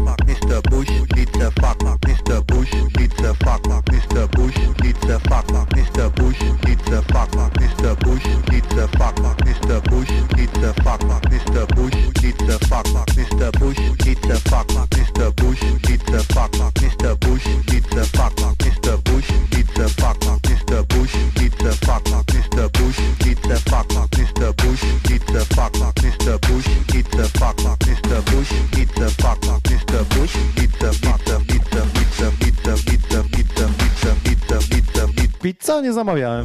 [35.90, 36.44] nie zamawiałem.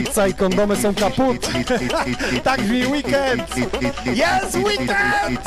[0.00, 1.36] Sikca i kondomy są kaput.
[2.44, 3.42] tak brzmi weekend.
[4.06, 5.40] Yes, weekend!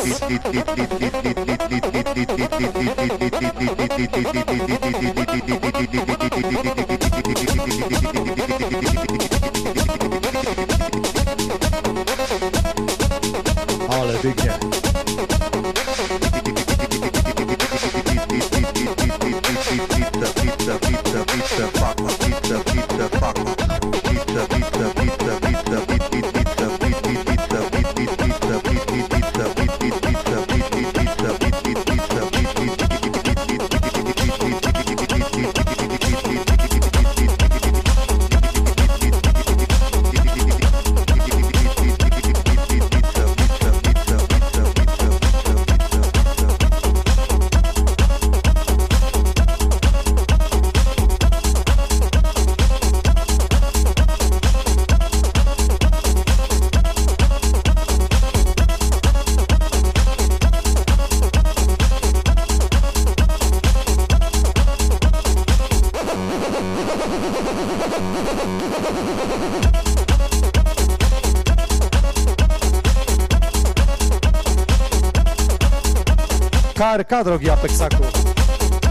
[76.94, 78.03] KRK, drogi Apexaku.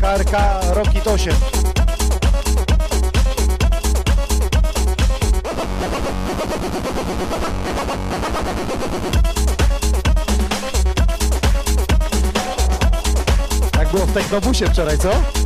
[0.01, 1.35] KRK Rocket 8.
[13.79, 15.42] Jak było w Technobusie wczoraj, co?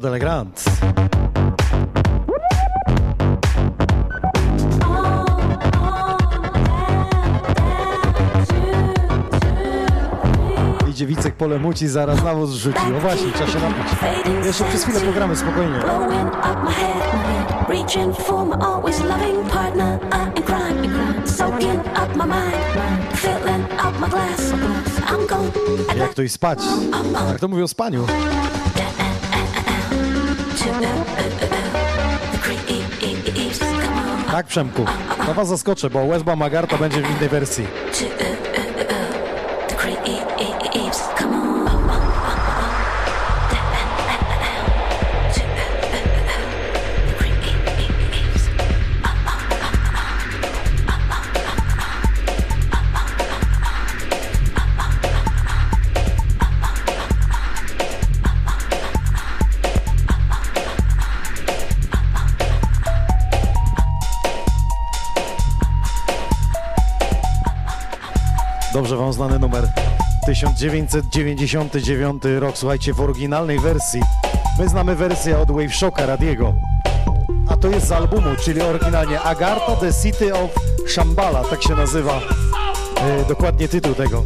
[0.00, 0.64] Code Elegant.
[10.88, 12.78] Idzie Wicek pole muci, zaraz na rzuci.
[12.96, 13.86] O właśnie, trzeba się napić.
[14.46, 15.78] Jeszcze przez chwilę programy, spokojnie.
[17.68, 19.98] Reaching for my always loving partner
[20.38, 22.56] I crying, soaking up my mind
[23.14, 24.52] Filling up my glass
[25.06, 26.58] I'm Jak to i spać?
[27.28, 28.06] Jak to mówią o spaniu.
[34.30, 34.84] Tak, Przemku,
[35.26, 37.66] to was zaskoczę, bo Wesba Magar to będzie w innej wersji.
[69.20, 69.68] znany numer
[70.26, 74.00] 1999 rok, słuchajcie, w oryginalnej wersji.
[74.58, 76.54] My znamy wersję od Wave Shocka Radiego.
[77.48, 80.50] A to jest z albumu, czyli oryginalnie Agartha The City of
[80.88, 84.24] Shambhala, tak się nazywa y, dokładnie tytuł tego.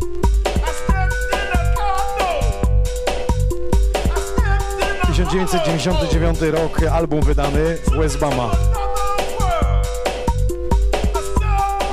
[5.06, 8.50] 1999 rok album wydany West Bama.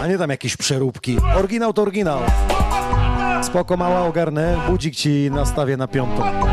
[0.02, 1.18] A nie tam jakieś przeróbki.
[1.38, 2.19] Oryginał to oryginał.
[3.52, 4.57] Spoko, mała, ogarnę.
[4.69, 6.51] Budzik ci nastawię na piątą.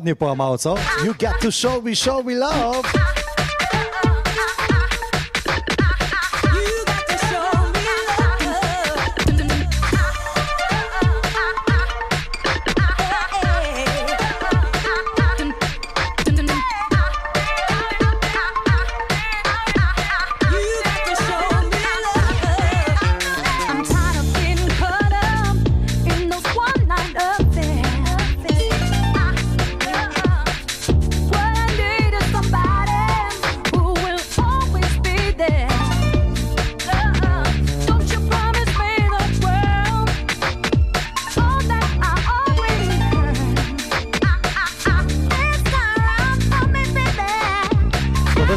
[0.00, 0.16] Ładnie
[0.58, 0.74] co?
[1.04, 3.09] You got to show me, show me love.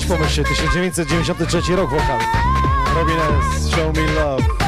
[0.04, 2.20] Też pomyślcie, 1993 rok wokal.
[2.96, 4.63] Robinez, Show Me Love.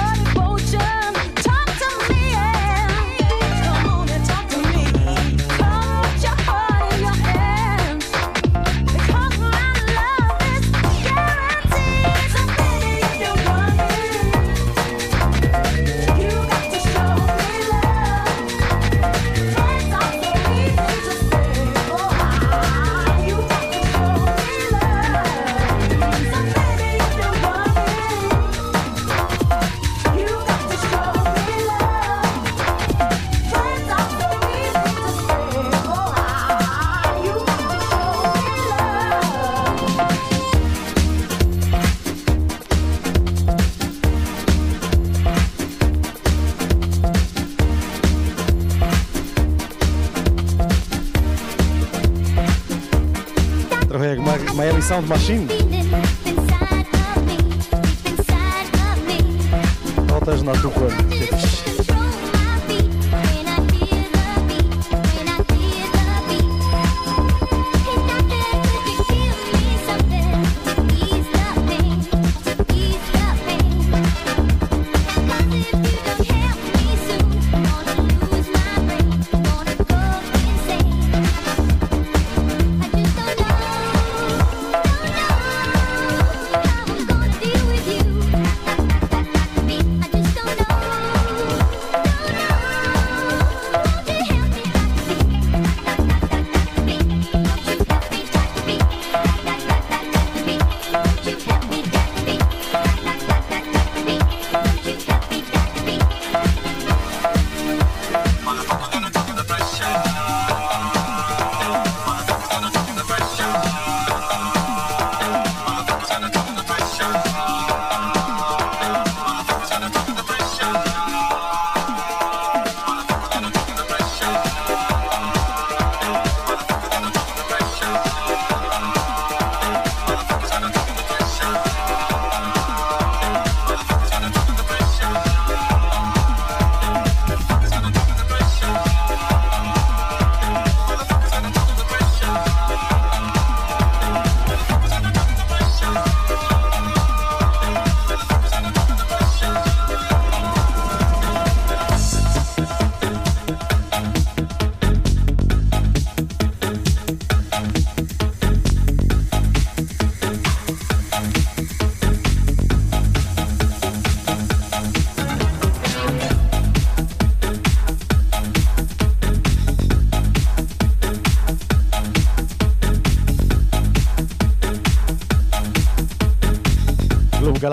[55.08, 55.55] Machine.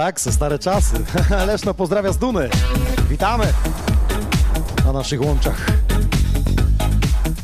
[0.02, 0.96] Galaksy, stare czasy.
[1.46, 2.48] Leszno pozdrawia z Duny.
[3.10, 3.44] Witamy
[4.84, 5.66] na naszych łączach.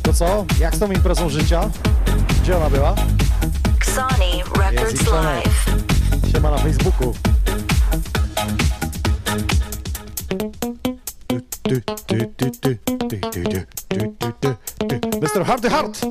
[0.03, 0.45] To co?
[0.59, 1.69] Jak z tą imprezą życia?
[2.43, 2.95] Gdzie ona była?
[4.71, 5.11] Jest Records.
[5.11, 5.65] Live.
[6.31, 7.13] Siema na Facebooku.
[15.21, 15.45] Mr.
[15.45, 16.01] Hardy Hart!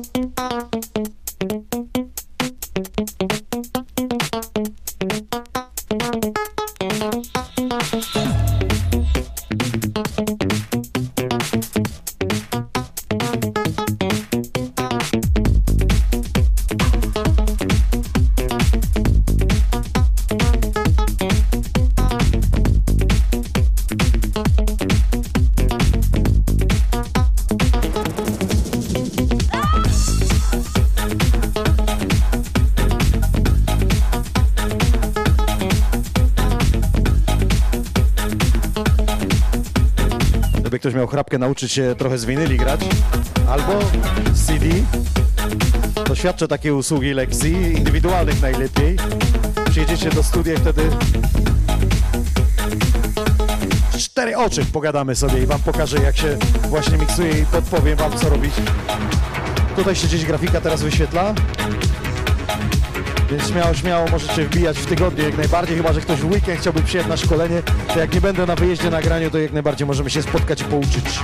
[41.59, 42.79] Nauczyć się trochę z winyli grać,
[43.49, 43.79] albo
[44.33, 44.65] z CD,
[46.05, 48.97] to świadczę takie usługi lekcji, indywidualnych najlepiej.
[49.69, 50.81] Przyjedziecie do studia i wtedy
[53.97, 56.37] cztery oczy pogadamy sobie i wam pokażę jak się
[56.69, 58.53] właśnie miksuje i podpowiem wam co robić.
[59.75, 61.33] Tutaj się gdzieś grafika teraz wyświetla.
[63.31, 66.83] Więc śmiało, śmiało możecie wbijać w tygodniu jak najbardziej, chyba że ktoś w weekend chciałby
[66.83, 67.61] przyjechać na szkolenie,
[67.93, 70.63] to jak nie będę na wyjeździe na graniu, to jak najbardziej możemy się spotkać i
[70.63, 71.19] pouczyć.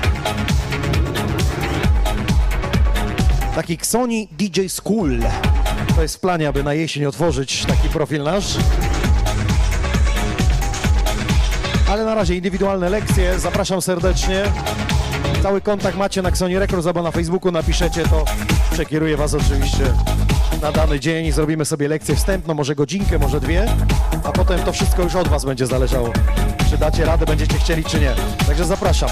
[3.56, 5.20] Taki Xoni DJ School.
[5.96, 8.58] To jest w planie, aby na jesień otworzyć taki profil nasz.
[11.90, 14.44] Ale na razie indywidualne lekcje, zapraszam serdecznie.
[15.44, 18.26] Cały kontakt macie na Xoni Records albo na Facebooku napiszecie, to
[18.72, 19.94] przekieruję Was oczywiście
[20.62, 23.66] na dany dzień zrobimy sobie lekcję wstępną, może godzinkę, może dwie,
[24.24, 26.14] a potem to wszystko już od Was będzie zależało.
[26.70, 28.14] Czy dacie radę, będziecie chcieli, czy nie.
[28.48, 29.10] Także zapraszam.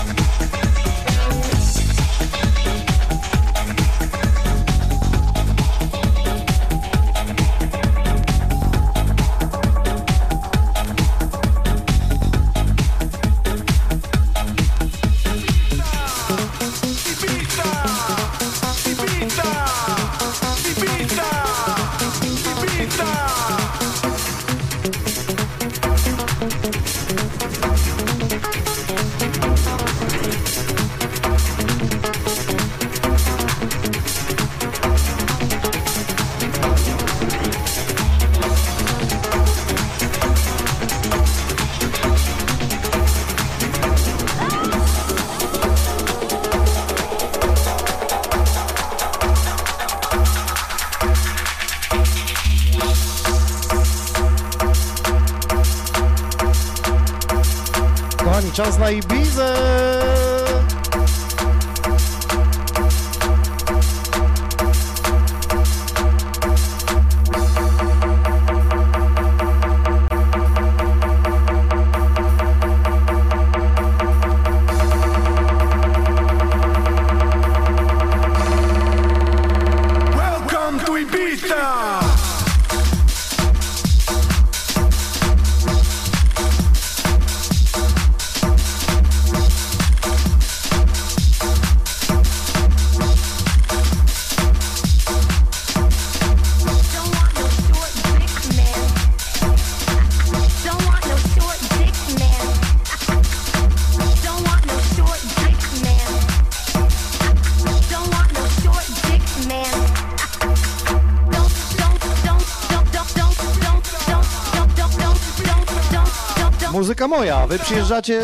[117.18, 118.22] Moja, wy przyjeżdżacie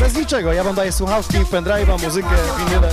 [0.00, 0.52] bez niczego.
[0.52, 2.92] Ja wam daję słuchawki, pendrive'a, muzykę, winyle.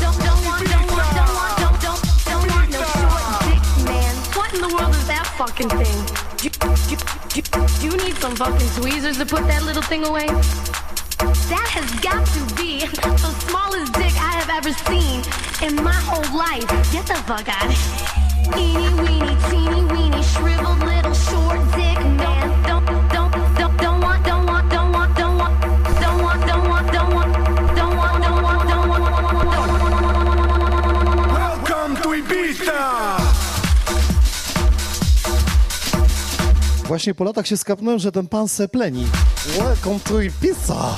[7.82, 10.28] You need some fucking tweezers to put that little thing away?
[11.50, 15.22] That has got to be the smallest dick I have ever seen
[15.68, 16.68] in my whole life.
[16.92, 17.72] Get the fuck out.
[18.58, 20.11] Eeny weeny, teeny weeny,
[36.92, 39.06] Właśnie po latach się skapnąłem, że ten pan se pleni.
[39.58, 40.96] Welcome to Ibiza!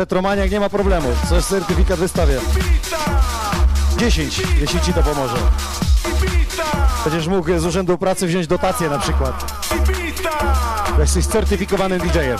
[0.00, 1.08] Retromaniak nie ma problemu.
[1.28, 2.40] Coś certyfikat wystawię.
[3.98, 5.36] 10, jeśli ci to pomoże.
[7.04, 9.62] Będziesz mógł z Urzędu Pracy wziąć dotację na przykład.
[10.98, 12.38] Jesteś certyfikowanym DJ-em.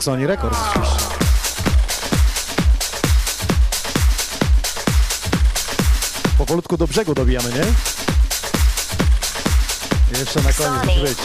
[0.00, 1.04] Sony Records oczywiście.
[6.38, 7.64] Powolutku do brzegu dobijamy, nie?
[10.18, 11.18] Jeszcze na koniec musi być.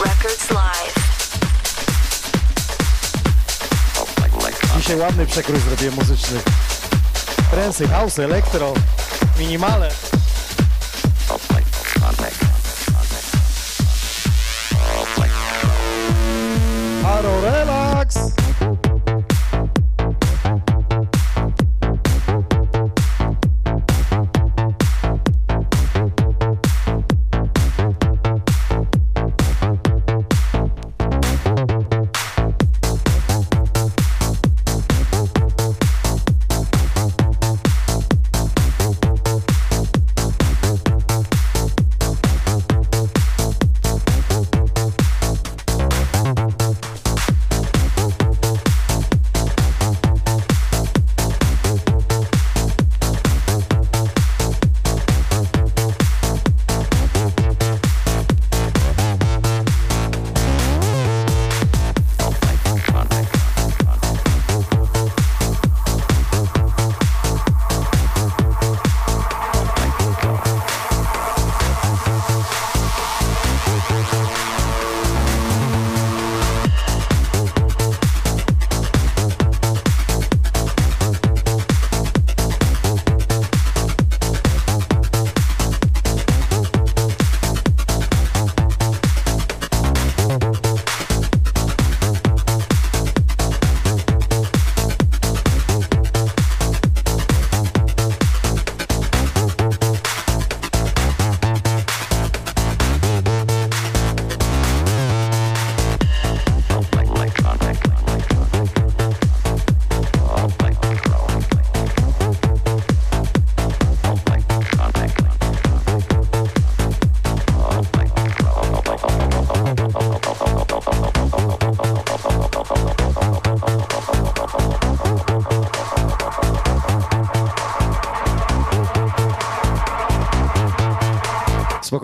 [4.76, 6.40] Dzisiaj ładny przekrój zrobiłem muzyczny.
[7.50, 8.74] Trensy, house, elektro,
[9.38, 9.90] minimale.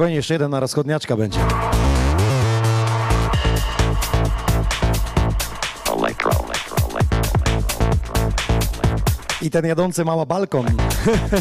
[0.03, 1.39] Spokojnie, jeszcze jeden na rozchodniaczka będzie.
[9.43, 10.67] I ten jadący mała balkon.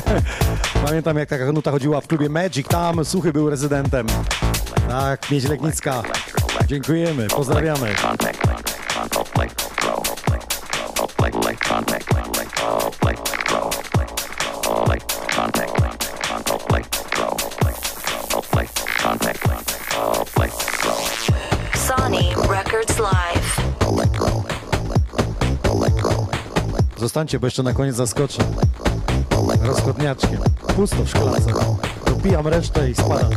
[0.85, 4.07] Pamiętam jak taka nuta chodziła w klubie Magic, tam Suchy był rezydentem.
[4.89, 6.03] Tak, Miedź Legnicka.
[6.67, 7.95] Dziękujemy, pozdrawiamy.
[27.11, 28.43] Zostańcie, bo jeszcze na koniec zaskoczę.
[29.61, 30.39] Rozchodniaczkiem.
[30.75, 31.51] Pusto w szklance.
[32.05, 33.29] Dopijam resztę i spadam.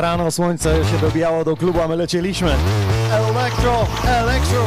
[0.00, 2.50] Rano, słońce się dobijało do klubu, a my lecieliśmy.
[3.12, 4.64] Elektro, elektro.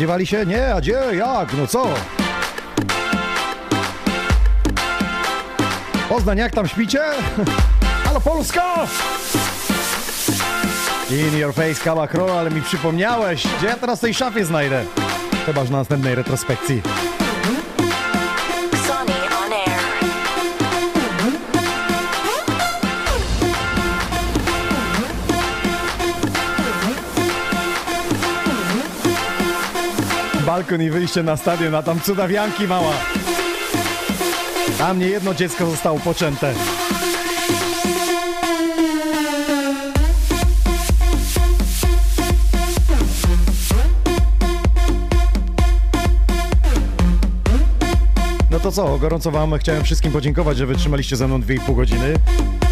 [0.00, 0.46] Spodziewali się?
[0.46, 1.00] Nie, a gdzie?
[1.12, 1.52] Jak?
[1.58, 1.86] No co?
[6.08, 7.00] Poznań, jak tam śpicie?
[8.04, 8.86] Halo Polska!
[11.10, 14.84] In your face, Kała Król, ale mi przypomniałeś, gdzie ja teraz tej szafie znajdę?
[15.46, 16.82] Chyba, że na następnej retrospekcji.
[30.60, 32.92] Balkon i wyjście na stadion, a tam cudawianki mała.
[34.78, 36.54] Tam nie jedno dziecko zostało poczęte.
[48.50, 52.14] No to co, gorąco Wam chciałem wszystkim podziękować, że wytrzymaliście ze mną 2,5 godziny.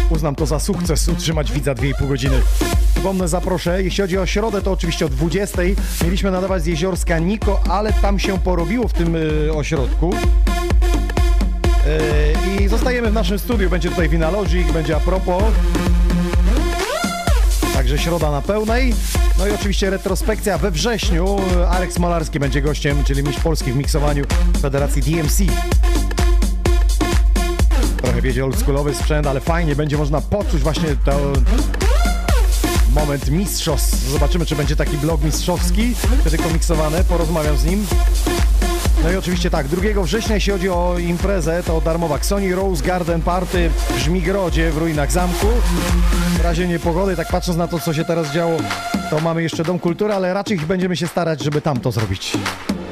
[0.09, 2.41] Uznam to za sukces utrzymać widza 2,5 godziny.
[2.93, 3.83] Przypomnę, zaproszę.
[3.83, 5.61] Jeśli chodzi o środę, to oczywiście o 20.
[6.03, 10.13] Mieliśmy nadawać z jeziorska Niko, ale tam się porobiło w tym y, ośrodku.
[12.57, 13.69] Y, I zostajemy w naszym studiu.
[13.69, 15.43] Będzie tutaj Vinalogic, będzie a propos.
[17.73, 18.93] Także środa na pełnej.
[19.37, 21.37] No i oczywiście retrospekcja we wrześniu.
[21.69, 24.23] Arek Smolarski będzie gościem, czyli mistrz Polski w miksowaniu
[24.61, 25.43] Federacji DMC.
[28.21, 31.19] Wiedzie oldschoolowy sprzęt, ale fajnie będzie można poczuć właśnie to
[32.95, 34.09] moment mistrzostw.
[34.09, 37.87] Zobaczymy, czy będzie taki blog mistrzowski, wtedy komiksowane, porozmawiam z nim.
[39.03, 43.21] No i oczywiście tak, 2 września, jeśli chodzi o imprezę, to darmowa Sony Rose Garden
[43.21, 45.47] Party w Żmigrodzie w ruinach zamku.
[46.37, 48.57] W razie niepogody, tak patrząc na to, co się teraz działo,
[49.09, 52.37] to mamy jeszcze Dom Kultury, ale raczej będziemy się starać, żeby tam to zrobić.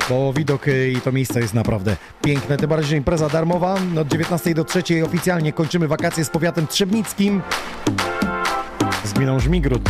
[0.09, 2.57] Bo widok y, i to miejsce jest naprawdę piękne.
[2.57, 3.75] Tym bardziej, impreza darmowa.
[4.01, 7.41] Od 19 do 3 oficjalnie kończymy wakacje z powiatem trzebnickim
[9.03, 9.89] z gminą Żmigród.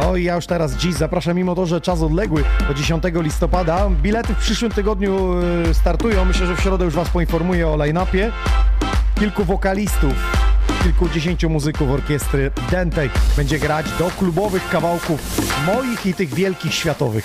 [0.00, 3.90] No i ja już teraz dziś zapraszam, mimo to, że czas odległy do 10 listopada.
[3.90, 5.34] Bilety w przyszłym tygodniu
[5.70, 6.24] y, startują.
[6.24, 8.32] Myślę, że w środę już Was poinformuję o line-upie.
[9.18, 10.14] Kilku wokalistów,
[10.82, 17.24] kilkudziesięciu muzyków orkiestry Dentej będzie grać do klubowych kawałków moich i tych wielkich światowych.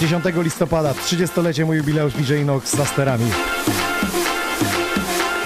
[0.00, 3.30] 10 listopada, 30-lecie mój jubileusz DJ Nox za sterami.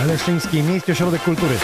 [0.06, 1.54] Leszczyński, Miejski Ośrodek Kultury.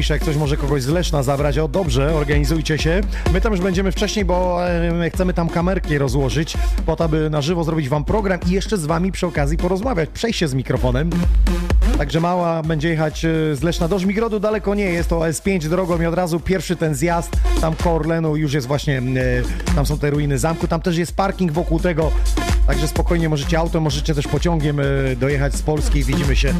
[0.00, 3.00] Pisze, jak ktoś może kogoś z Leszna zabrać, o dobrze, organizujcie się.
[3.32, 6.56] My tam już będziemy wcześniej, bo e, chcemy tam kamerki rozłożyć,
[6.86, 10.10] po to, aby na żywo zrobić wam program i jeszcze z wami przy okazji porozmawiać,
[10.10, 11.10] przejść się z mikrofonem.
[12.00, 16.00] Także mała będzie jechać e, z Leszna do Żmigrodu, daleko nie jest, to S5 drogą
[16.00, 17.30] i od razu pierwszy ten zjazd,
[17.60, 21.16] tam koło Orlenu już jest właśnie, e, tam są te ruiny zamku, tam też jest
[21.16, 22.10] parking wokół tego,
[22.66, 24.84] także spokojnie możecie auto, możecie też pociągiem e,
[25.16, 26.04] dojechać z Polski.
[26.04, 26.54] Widzimy się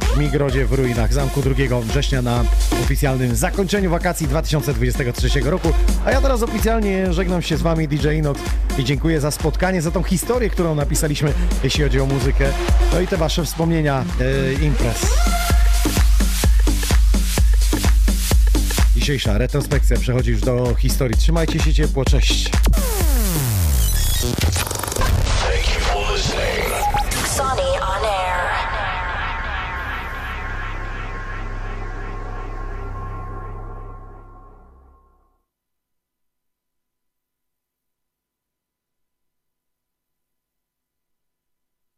[0.00, 2.44] w Żmigrodzie w ruinach zamku 2 września na
[2.84, 5.68] oficjalnym zakończeniu wakacji 2023 roku.
[6.04, 8.40] A ja teraz oficjalnie żegnam się z wami DJ Inox
[8.78, 11.32] i dziękuję za spotkanie, za tą historię, którą napisaliśmy,
[11.64, 12.44] jeśli chodzi o muzykę.
[12.92, 14.96] No i te wasze wspomnienia e, imprez.
[18.96, 21.16] Dzisiejsza retrospekcja przechodzi już do historii.
[21.16, 22.50] Trzymajcie się ciepło, cześć.